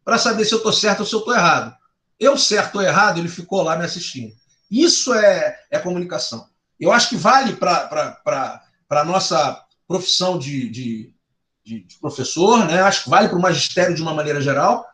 para 0.05 0.18
saber 0.18 0.44
se 0.44 0.52
eu 0.52 0.59
estou 0.59 0.72
certo 0.72 1.00
ou 1.00 1.07
se 1.07 1.14
eu 1.14 1.20
estou 1.20 1.35
errado. 1.35 1.74
Eu 2.18 2.38
certo 2.38 2.76
ou 2.76 2.83
errado, 2.83 3.18
ele 3.18 3.28
ficou 3.28 3.62
lá 3.62 3.76
me 3.76 3.85
assistindo. 3.85 4.33
Isso 4.72 5.12
é, 5.12 5.58
é 5.70 5.78
comunicação. 5.78 6.48
Eu 6.80 6.90
acho 6.90 7.11
que 7.11 7.16
vale 7.16 7.52
para 7.52 8.62
a 8.88 9.04
nossa 9.04 9.62
profissão 9.87 10.38
de, 10.38 10.70
de, 10.70 11.14
de, 11.62 11.80
de 11.80 11.98
professor, 11.98 12.64
né? 12.66 12.80
acho 12.80 13.04
que 13.04 13.11
vale 13.11 13.28
para 13.28 13.37
o 13.37 13.42
magistério 13.42 13.94
de 13.94 14.00
uma 14.00 14.14
maneira 14.14 14.40
geral, 14.40 14.87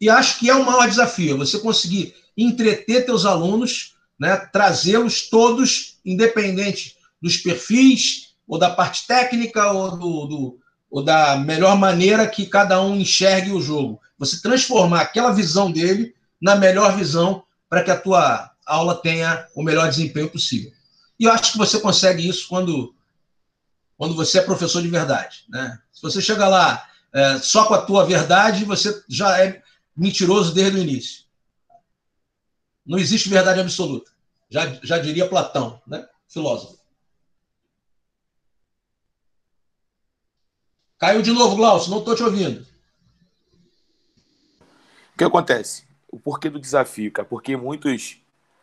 e 0.00 0.08
acho 0.08 0.38
que 0.38 0.48
é 0.48 0.54
o 0.54 0.64
maior 0.64 0.88
desafio, 0.88 1.34
é 1.34 1.38
você 1.38 1.58
conseguir 1.58 2.14
entreter 2.38 3.04
teus 3.04 3.26
alunos, 3.26 3.96
né? 4.18 4.34
trazê-los 4.50 5.28
todos, 5.28 5.98
independente 6.06 6.96
dos 7.20 7.36
perfis, 7.36 8.34
ou 8.46 8.58
da 8.58 8.70
parte 8.70 9.06
técnica, 9.06 9.70
ou, 9.72 9.90
do, 9.90 10.26
do, 10.26 10.58
ou 10.90 11.04
da 11.04 11.36
melhor 11.36 11.76
maneira 11.76 12.26
que 12.26 12.46
cada 12.46 12.80
um 12.80 12.96
enxergue 12.96 13.52
o 13.52 13.60
jogo. 13.60 14.00
Você 14.18 14.40
transformar 14.40 15.02
aquela 15.02 15.32
visão 15.32 15.70
dele 15.70 16.14
na 16.40 16.56
melhor 16.56 16.96
visão 16.96 17.42
para 17.68 17.82
que 17.82 17.90
a 17.90 18.00
tua 18.00 18.50
aula 18.68 18.94
tenha 18.94 19.48
o 19.54 19.62
melhor 19.62 19.88
desempenho 19.88 20.30
possível. 20.30 20.72
E 21.18 21.24
eu 21.24 21.32
acho 21.32 21.52
que 21.52 21.58
você 21.58 21.80
consegue 21.80 22.28
isso 22.28 22.48
quando 22.48 22.94
quando 23.96 24.14
você 24.14 24.38
é 24.38 24.42
professor 24.42 24.80
de 24.80 24.88
verdade. 24.88 25.44
Né? 25.48 25.76
Se 25.92 26.00
você 26.00 26.22
chega 26.22 26.46
lá 26.46 26.88
é, 27.12 27.38
só 27.38 27.66
com 27.66 27.74
a 27.74 27.82
tua 27.82 28.06
verdade, 28.06 28.64
você 28.64 29.02
já 29.08 29.42
é 29.42 29.60
mentiroso 29.96 30.54
desde 30.54 30.78
o 30.78 30.82
início. 30.82 31.24
Não 32.86 32.96
existe 32.96 33.28
verdade 33.28 33.60
absoluta. 33.60 34.10
Já, 34.48 34.66
já 34.84 34.98
diria 34.98 35.28
Platão, 35.28 35.82
né? 35.84 36.08
filósofo. 36.28 36.78
Caiu 40.98 41.22
de 41.22 41.32
novo, 41.32 41.56
Glaucio, 41.56 41.90
não 41.90 41.98
estou 41.98 42.14
te 42.14 42.22
ouvindo. 42.22 42.66
O 45.14 45.18
que 45.18 45.24
acontece? 45.24 45.84
O 46.10 46.18
porquê 46.18 46.48
do 46.48 46.60
desafio, 46.60 47.12
cara? 47.12 47.28
Porque 47.28 47.56
muitos, 47.56 48.18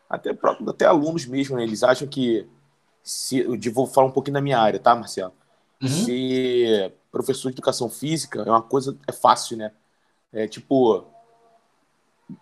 até, 0.10 0.32
até 0.68 0.86
alunos 0.86 1.26
mesmo, 1.26 1.58
né, 1.58 1.64
eles 1.64 1.84
acham 1.84 2.08
que. 2.08 2.48
Se, 3.04 3.40
eu 3.40 3.60
vou 3.72 3.86
falar 3.86 4.08
um 4.08 4.12
pouquinho 4.12 4.34
da 4.34 4.42
minha 4.42 4.60
área, 4.60 4.80
tá, 4.80 4.96
Marcelo? 4.96 5.34
Uhum. 5.82 5.88
Ser 5.88 6.94
professor 7.12 7.50
de 7.50 7.56
educação 7.56 7.90
física 7.90 8.42
é 8.42 8.50
uma 8.50 8.62
coisa. 8.62 8.98
É 9.08 9.12
fácil, 9.12 9.58
né? 9.58 9.72
É 10.34 10.48
tipo. 10.48 11.06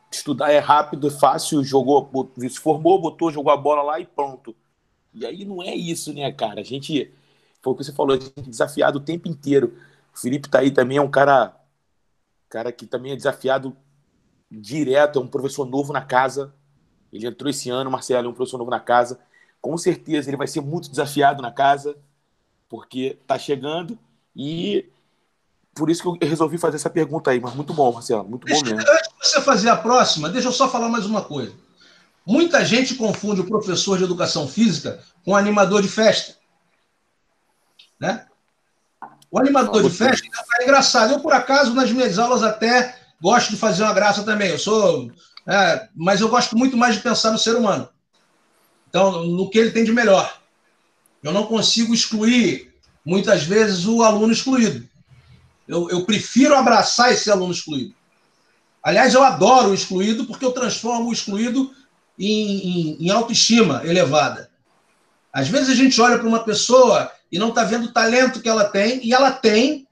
Estudar 0.09 0.51
é 0.51 0.59
rápido, 0.59 1.07
é 1.07 1.11
fácil, 1.11 1.61
jogou, 1.63 2.09
se 2.37 2.57
formou, 2.57 3.01
botou, 3.01 3.31
jogou 3.31 3.51
a 3.51 3.57
bola 3.57 3.81
lá 3.81 3.99
e 3.99 4.05
pronto. 4.05 4.55
E 5.13 5.25
aí 5.25 5.43
não 5.43 5.61
é 5.61 5.75
isso, 5.75 6.13
né, 6.13 6.31
cara? 6.31 6.61
A 6.61 6.63
gente. 6.63 7.13
Foi 7.61 7.73
o 7.73 7.75
que 7.75 7.83
você 7.83 7.93
falou, 7.93 8.15
a 8.15 8.19
gente 8.19 8.33
é 8.37 8.41
desafiado 8.41 8.99
o 8.99 9.01
tempo 9.03 9.27
inteiro. 9.27 9.77
O 10.13 10.19
Felipe 10.19 10.49
tá 10.49 10.59
aí 10.59 10.71
também, 10.71 10.97
é 10.97 11.01
um 11.01 11.11
cara. 11.11 11.55
Cara 12.49 12.71
que 12.71 12.85
também 12.85 13.11
é 13.11 13.15
desafiado 13.15 13.75
direto, 14.49 15.19
é 15.19 15.21
um 15.21 15.27
professor 15.27 15.65
novo 15.65 15.91
na 15.91 16.01
casa. 16.01 16.53
Ele 17.13 17.27
entrou 17.27 17.49
esse 17.49 17.69
ano, 17.69 17.91
Marcelo, 17.91 18.27
é 18.27 18.29
um 18.29 18.33
professor 18.33 18.57
novo 18.57 18.71
na 18.71 18.79
casa. 18.79 19.19
Com 19.61 19.77
certeza 19.77 20.29
ele 20.29 20.37
vai 20.37 20.47
ser 20.47 20.61
muito 20.61 20.89
desafiado 20.89 21.41
na 21.41 21.51
casa, 21.51 21.95
porque 22.67 23.17
tá 23.27 23.37
chegando 23.37 23.97
e 24.35 24.89
por 25.75 25.89
isso 25.89 26.01
que 26.01 26.25
eu 26.25 26.29
resolvi 26.29 26.57
fazer 26.57 26.77
essa 26.77 26.89
pergunta 26.89 27.31
aí. 27.31 27.39
Mas 27.39 27.53
muito 27.53 27.73
bom, 27.73 27.91
Marcelo, 27.93 28.23
muito 28.23 28.47
bom 28.47 28.61
mesmo. 28.61 28.79
Antes 28.79 29.09
de 29.09 29.27
você 29.29 29.41
fazer 29.41 29.69
a 29.69 29.77
próxima, 29.77 30.27
deixa 30.27 30.47
eu 30.47 30.51
só 30.51 30.67
falar 30.67 30.89
mais 30.89 31.05
uma 31.05 31.21
coisa. 31.21 31.53
Muita 32.25 32.63
gente 32.65 32.95
confunde 32.95 33.41
o 33.41 33.47
professor 33.47 33.97
de 33.97 34.03
educação 34.05 34.47
física 34.47 34.99
com 35.23 35.35
animador 35.35 35.81
de 35.81 35.89
festa. 35.89 36.35
Né? 37.99 38.25
O 39.29 39.39
animador 39.39 39.83
de 39.83 39.89
festa 39.89 40.27
é 40.59 40.63
engraçado. 40.63 41.13
Eu, 41.13 41.19
por 41.19 41.33
acaso, 41.33 41.73
nas 41.73 41.91
minhas 41.91 42.17
aulas 42.17 42.43
até 42.43 42.97
gosto 43.21 43.49
de 43.51 43.57
fazer 43.57 43.83
uma 43.83 43.93
graça 43.93 44.23
também. 44.23 44.49
Eu 44.49 44.59
sou. 44.59 45.11
É, 45.47 45.87
mas 45.95 46.21
eu 46.21 46.29
gosto 46.29 46.57
muito 46.57 46.77
mais 46.77 46.95
de 46.95 47.01
pensar 47.01 47.31
no 47.31 47.37
ser 47.37 47.55
humano. 47.55 47.89
Então, 48.89 49.25
no 49.25 49.49
que 49.49 49.57
ele 49.57 49.71
tem 49.71 49.83
de 49.83 49.91
melhor. 49.91 50.39
Eu 51.21 51.31
não 51.31 51.45
consigo 51.45 51.93
excluir, 51.93 52.73
muitas 53.05 53.43
vezes, 53.43 53.85
o 53.85 54.03
aluno 54.03 54.31
excluído. 54.31 54.87
Eu, 55.67 55.89
eu 55.89 56.05
prefiro 56.05 56.55
abraçar 56.55 57.11
esse 57.11 57.31
aluno 57.31 57.53
excluído. 57.53 57.95
Aliás, 58.81 59.13
eu 59.13 59.23
adoro 59.23 59.69
o 59.69 59.73
excluído 59.73 60.25
porque 60.25 60.43
eu 60.43 60.51
transformo 60.51 61.09
o 61.09 61.13
excluído 61.13 61.73
em, 62.19 62.97
em, 62.97 63.05
em 63.05 63.09
autoestima 63.09 63.81
elevada. 63.85 64.51
Às 65.31 65.47
vezes 65.47 65.69
a 65.69 65.75
gente 65.75 65.99
olha 65.99 66.19
para 66.19 66.27
uma 66.27 66.43
pessoa 66.43 67.11
e 67.31 67.39
não 67.39 67.49
está 67.49 67.63
vendo 67.63 67.85
o 67.85 67.91
talento 67.91 68.41
que 68.41 68.49
ela 68.49 68.65
tem, 68.65 69.03
e 69.03 69.13
ela 69.13 69.31
tem, 69.31 69.87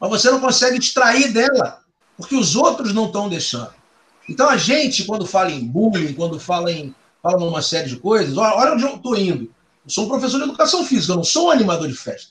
mas 0.00 0.08
você 0.08 0.30
não 0.30 0.40
consegue 0.40 0.78
extrair 0.78 1.30
dela, 1.30 1.82
porque 2.16 2.34
os 2.34 2.56
outros 2.56 2.94
não 2.94 3.06
estão 3.06 3.28
deixando. 3.28 3.74
Então 4.28 4.48
a 4.48 4.56
gente, 4.56 5.04
quando 5.04 5.26
fala 5.26 5.50
em 5.50 5.64
bullying, 5.64 6.12
quando 6.14 6.38
fala 6.40 6.72
em 6.72 6.94
fala 7.22 7.38
numa 7.38 7.62
série 7.62 7.88
de 7.88 7.96
coisas, 7.96 8.36
olha 8.36 8.72
onde 8.72 8.84
eu 8.84 8.96
estou 8.96 9.16
indo. 9.18 9.52
Eu 9.84 9.90
sou 9.90 10.04
um 10.04 10.08
professor 10.08 10.38
de 10.38 10.44
educação 10.44 10.84
física, 10.84 11.12
eu 11.12 11.16
não 11.16 11.24
sou 11.24 11.48
um 11.48 11.50
animador 11.50 11.88
de 11.88 11.94
festa. 11.94 12.30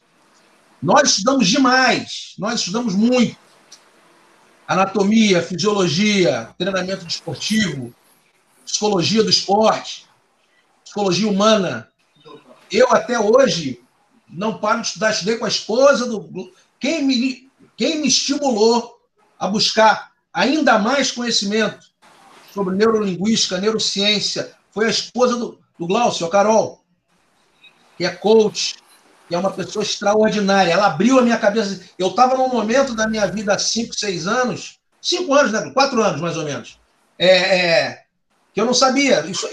Nós 0.81 1.09
estudamos 1.09 1.47
demais, 1.47 2.33
nós 2.37 2.59
estudamos 2.59 2.95
muito. 2.95 3.37
Anatomia, 4.67 5.41
fisiologia, 5.41 6.49
treinamento 6.57 7.05
desportivo, 7.05 7.93
psicologia 8.65 9.23
do 9.23 9.29
esporte, 9.29 10.05
psicologia 10.83 11.29
humana. 11.29 11.89
Eu 12.71 12.91
até 12.91 13.19
hoje 13.19 13.81
não 14.29 14.57
paro 14.57 14.81
de 14.81 14.87
estudar, 14.87 15.11
estudei 15.11 15.37
com 15.37 15.45
a 15.45 15.49
esposa 15.49 16.07
do. 16.07 16.53
Quem 16.79 17.03
me, 17.03 17.49
quem 17.75 18.01
me 18.01 18.07
estimulou 18.07 18.99
a 19.37 19.47
buscar 19.47 20.14
ainda 20.35 20.77
mais 20.77 21.11
conhecimento 21.11 21.87
sobre 22.53 22.75
neurolinguística, 22.75 23.57
neurociência, 23.57 24.53
foi 24.71 24.85
a 24.85 24.89
esposa 24.89 25.37
do, 25.37 25.59
do 25.79 25.87
Glaucio, 25.87 26.25
a 26.25 26.29
Carol, 26.29 26.83
que 27.97 28.05
é 28.05 28.09
coach, 28.09 28.75
que 29.27 29.33
é 29.33 29.37
uma 29.37 29.51
pessoa 29.51 29.83
extraordinária. 29.83 30.71
Ela 30.71 30.87
abriu 30.87 31.17
a 31.17 31.21
minha 31.21 31.37
cabeça. 31.37 31.81
Eu 31.97 32.09
estava 32.09 32.37
num 32.37 32.49
momento 32.49 32.93
da 32.93 33.07
minha 33.07 33.25
vida 33.25 33.53
há 33.53 33.57
5, 33.57 33.97
6 33.97 34.27
anos, 34.27 34.77
5 35.01 35.33
anos, 35.33 35.51
né? 35.53 35.71
4 35.71 36.03
anos 36.03 36.21
mais 36.21 36.37
ou 36.37 36.43
menos, 36.43 36.79
é, 37.17 37.57
é, 37.57 38.03
que 38.53 38.59
eu 38.59 38.65
não 38.65 38.73
sabia. 38.73 39.25
Isso, 39.25 39.49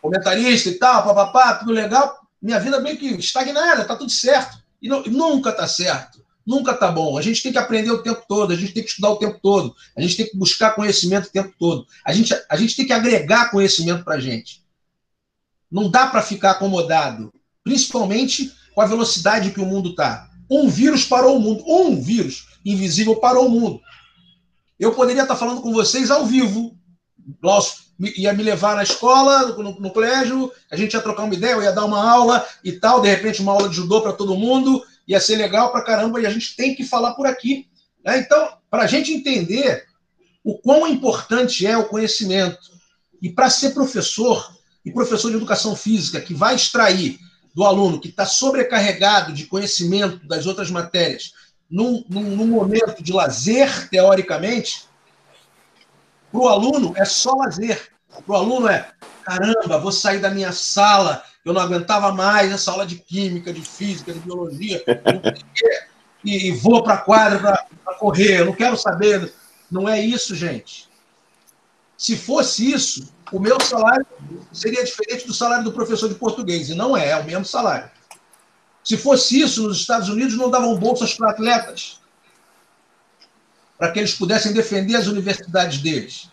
comentarista 0.00 0.68
e 0.68 0.78
tal, 0.78 1.04
papapá, 1.04 1.54
tudo 1.54 1.72
legal 1.72 2.22
minha 2.42 2.58
vida 2.58 2.80
meio 2.80 2.98
que 2.98 3.06
estagnada, 3.14 3.84
tá 3.84 3.94
tudo 3.94 4.10
certo. 4.10 4.58
E, 4.80 4.88
não, 4.88 5.02
nunca 5.04 5.52
tá 5.52 5.68
certo. 5.68 6.21
Nunca 6.46 6.74
tá 6.74 6.90
bom. 6.90 7.16
A 7.16 7.22
gente 7.22 7.42
tem 7.42 7.52
que 7.52 7.58
aprender 7.58 7.90
o 7.90 8.02
tempo 8.02 8.22
todo, 8.28 8.52
a 8.52 8.56
gente 8.56 8.72
tem 8.72 8.82
que 8.82 8.88
estudar 8.90 9.10
o 9.10 9.16
tempo 9.16 9.38
todo, 9.40 9.74
a 9.96 10.00
gente 10.00 10.16
tem 10.16 10.26
que 10.26 10.36
buscar 10.36 10.74
conhecimento 10.74 11.26
o 11.26 11.32
tempo 11.32 11.54
todo. 11.58 11.86
A 12.04 12.12
gente, 12.12 12.34
a 12.48 12.56
gente 12.56 12.76
tem 12.76 12.86
que 12.86 12.92
agregar 12.92 13.50
conhecimento 13.50 14.04
para 14.04 14.16
a 14.16 14.20
gente. 14.20 14.62
Não 15.70 15.90
dá 15.90 16.06
para 16.06 16.22
ficar 16.22 16.52
acomodado, 16.52 17.32
principalmente 17.64 18.52
com 18.74 18.80
a 18.80 18.86
velocidade 18.86 19.50
que 19.52 19.60
o 19.60 19.66
mundo 19.66 19.90
está. 19.90 20.28
Um 20.50 20.68
vírus 20.68 21.04
parou 21.04 21.36
o 21.36 21.40
mundo, 21.40 21.64
um 21.66 22.00
vírus 22.00 22.48
invisível 22.64 23.16
parou 23.16 23.46
o 23.46 23.50
mundo. 23.50 23.80
Eu 24.78 24.92
poderia 24.92 25.22
estar 25.22 25.36
falando 25.36 25.62
com 25.62 25.72
vocês 25.72 26.10
ao 26.10 26.26
vivo, 26.26 26.76
nosso 27.40 27.82
ia 28.16 28.32
me 28.32 28.42
levar 28.42 28.74
na 28.74 28.82
escola, 28.82 29.46
no, 29.56 29.80
no, 29.80 29.90
colégio, 29.90 30.50
a 30.70 30.76
gente 30.76 30.94
ia 30.94 31.00
trocar 31.00 31.24
uma 31.24 31.34
ideia, 31.34 31.52
eu 31.52 31.62
ia 31.62 31.72
dar 31.72 31.84
uma 31.84 32.10
aula 32.10 32.44
e 32.64 32.72
tal, 32.72 33.00
de 33.00 33.08
repente 33.08 33.40
uma 33.40 33.52
aula 33.52 33.68
de 33.68 33.76
judô 33.76 34.00
para 34.00 34.12
todo 34.12 34.34
mundo, 34.34 34.82
ia 35.06 35.20
ser 35.20 35.36
legal 35.36 35.72
para 35.72 35.84
caramba, 35.84 36.20
e 36.20 36.26
a 36.26 36.30
gente 36.30 36.56
tem 36.56 36.74
que 36.74 36.84
falar 36.84 37.14
por 37.14 37.26
aqui. 37.26 37.68
Né? 38.04 38.18
Então, 38.18 38.56
para 38.70 38.84
a 38.84 38.86
gente 38.86 39.12
entender 39.12 39.86
o 40.44 40.58
quão 40.58 40.86
importante 40.86 41.66
é 41.66 41.76
o 41.76 41.88
conhecimento, 41.88 42.72
e 43.20 43.30
para 43.30 43.50
ser 43.50 43.70
professor, 43.70 44.56
e 44.84 44.90
professor 44.90 45.30
de 45.30 45.36
educação 45.36 45.76
física, 45.76 46.20
que 46.20 46.34
vai 46.34 46.54
extrair 46.54 47.18
do 47.54 47.64
aluno 47.64 48.00
que 48.00 48.08
está 48.08 48.26
sobrecarregado 48.26 49.32
de 49.32 49.46
conhecimento 49.46 50.26
das 50.26 50.46
outras 50.46 50.70
matérias, 50.70 51.32
num, 51.70 52.04
num, 52.08 52.36
num 52.36 52.46
momento 52.46 53.02
de 53.02 53.12
lazer, 53.12 53.88
teoricamente, 53.88 54.84
para 56.30 56.40
o 56.40 56.48
aluno 56.48 56.94
é 56.96 57.04
só 57.04 57.32
lazer. 57.34 57.90
Para 58.08 58.34
o 58.34 58.36
aluno 58.36 58.68
é, 58.68 58.90
caramba, 59.22 59.78
vou 59.78 59.92
sair 59.92 60.18
da 60.18 60.30
minha 60.30 60.52
sala, 60.52 61.22
eu 61.44 61.52
não 61.52 61.60
aguentava 61.60 62.12
mais 62.12 62.52
essa 62.52 62.70
aula 62.70 62.86
de 62.86 62.96
química, 62.96 63.52
de 63.52 63.62
física, 63.62 64.12
de 64.12 64.18
biologia, 64.20 64.82
e, 66.24 66.48
e 66.48 66.52
vou 66.52 66.82
para 66.82 66.94
a 66.94 66.98
quadra 66.98 67.38
para 67.84 67.94
correr, 67.94 68.40
eu 68.40 68.46
não 68.46 68.52
quero 68.52 68.76
saber. 68.76 69.32
Não 69.70 69.88
é 69.88 70.00
isso, 70.00 70.34
gente. 70.34 70.88
Se 71.96 72.16
fosse 72.16 72.70
isso, 72.70 73.12
o 73.32 73.40
meu 73.40 73.58
salário 73.60 74.06
seria 74.52 74.84
diferente 74.84 75.26
do 75.26 75.32
salário 75.32 75.64
do 75.64 75.72
professor 75.72 76.08
de 76.08 76.14
português, 76.14 76.68
e 76.68 76.74
não 76.74 76.96
é, 76.96 77.10
é 77.10 77.16
o 77.16 77.24
mesmo 77.24 77.44
salário. 77.44 77.90
Se 78.84 78.96
fosse 78.96 79.40
isso, 79.40 79.62
nos 79.62 79.78
Estados 79.78 80.08
Unidos 80.08 80.36
não 80.36 80.50
davam 80.50 80.76
bolsas 80.76 81.14
para 81.14 81.30
atletas 81.30 82.02
para 83.82 83.90
que 83.90 83.98
eles 83.98 84.14
pudessem 84.14 84.52
defender 84.52 84.94
as 84.94 85.08
universidades 85.08 85.78
deles, 85.78 86.30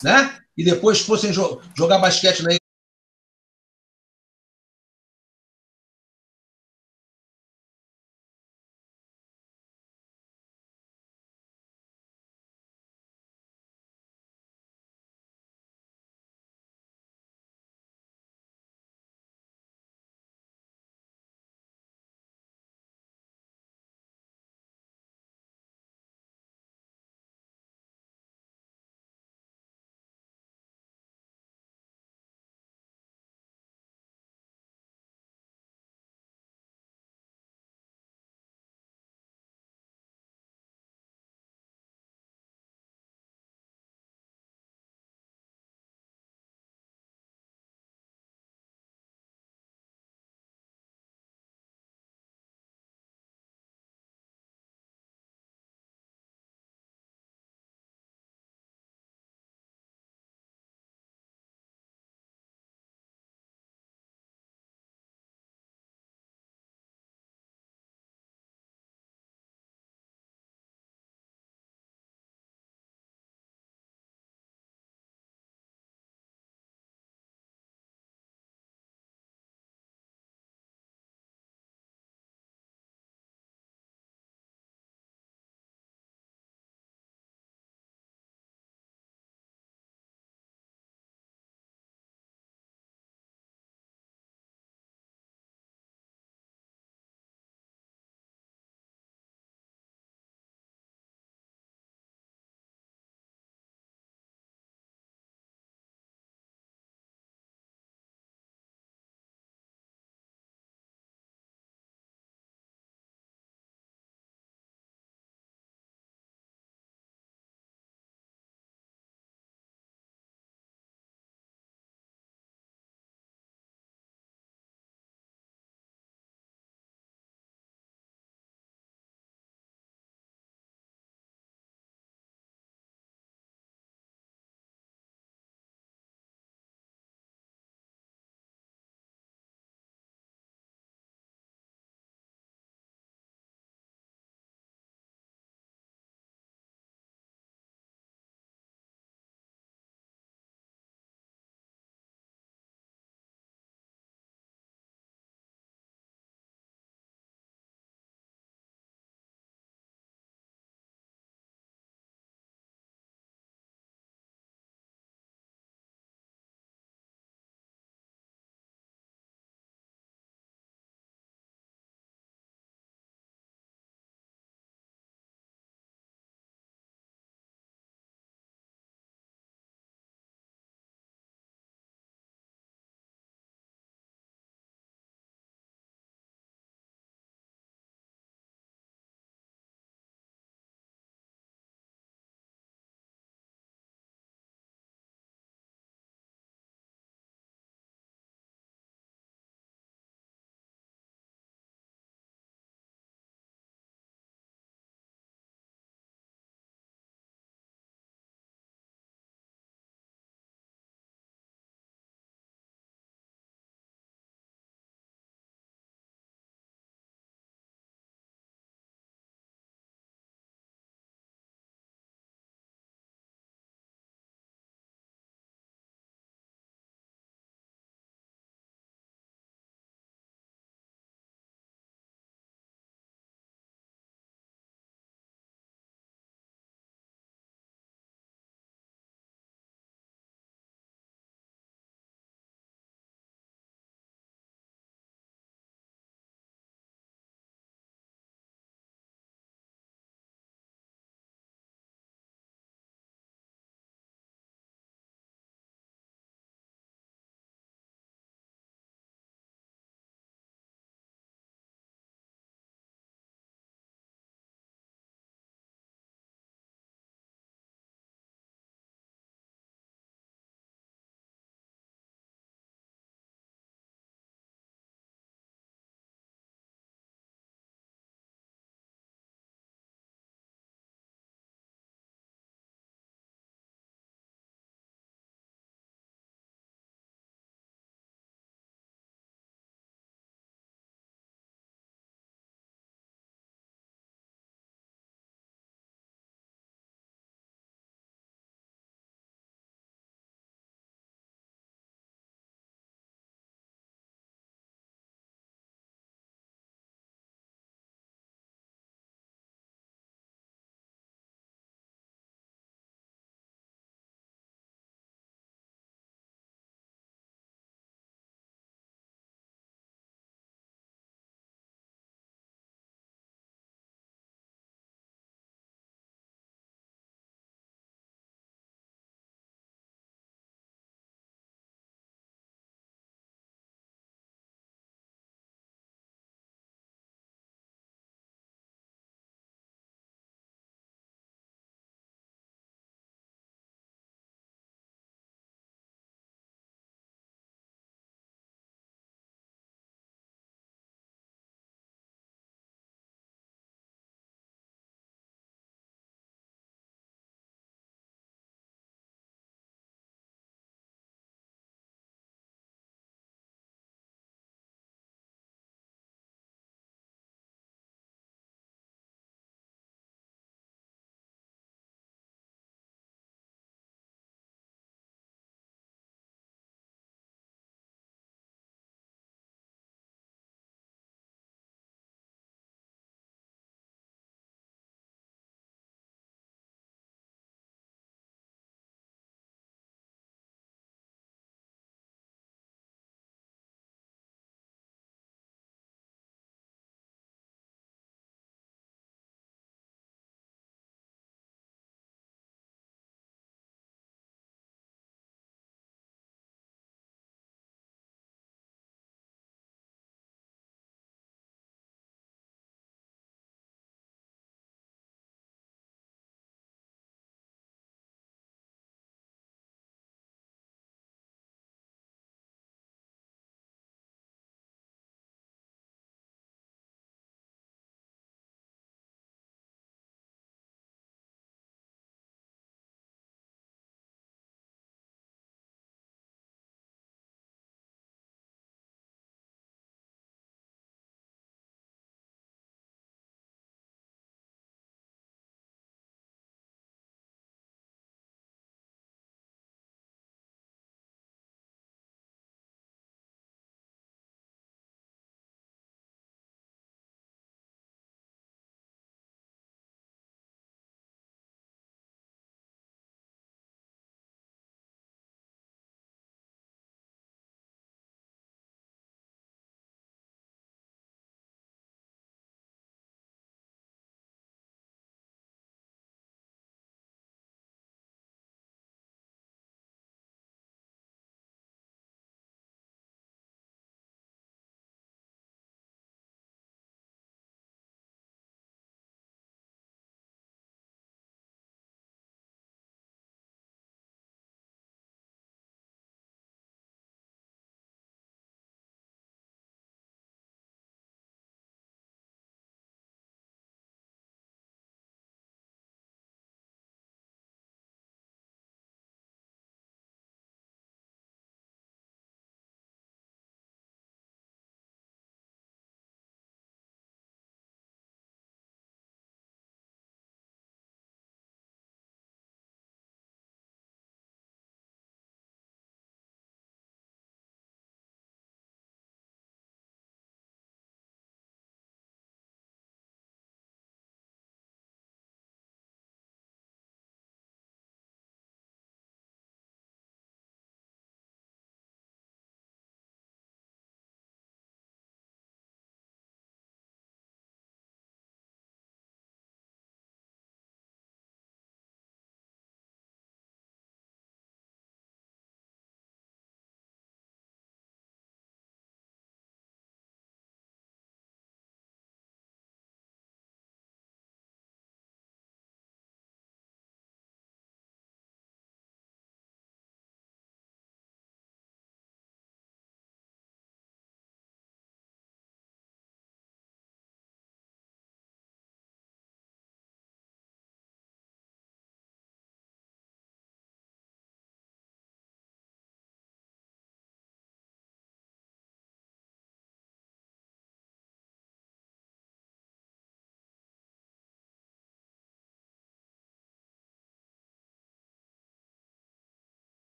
né? 0.00 0.38
E 0.56 0.64
depois 0.64 1.00
fossem 1.00 1.32
jo 1.32 1.60
jogar 1.76 1.98
basquete 1.98 2.42
na 2.42 2.50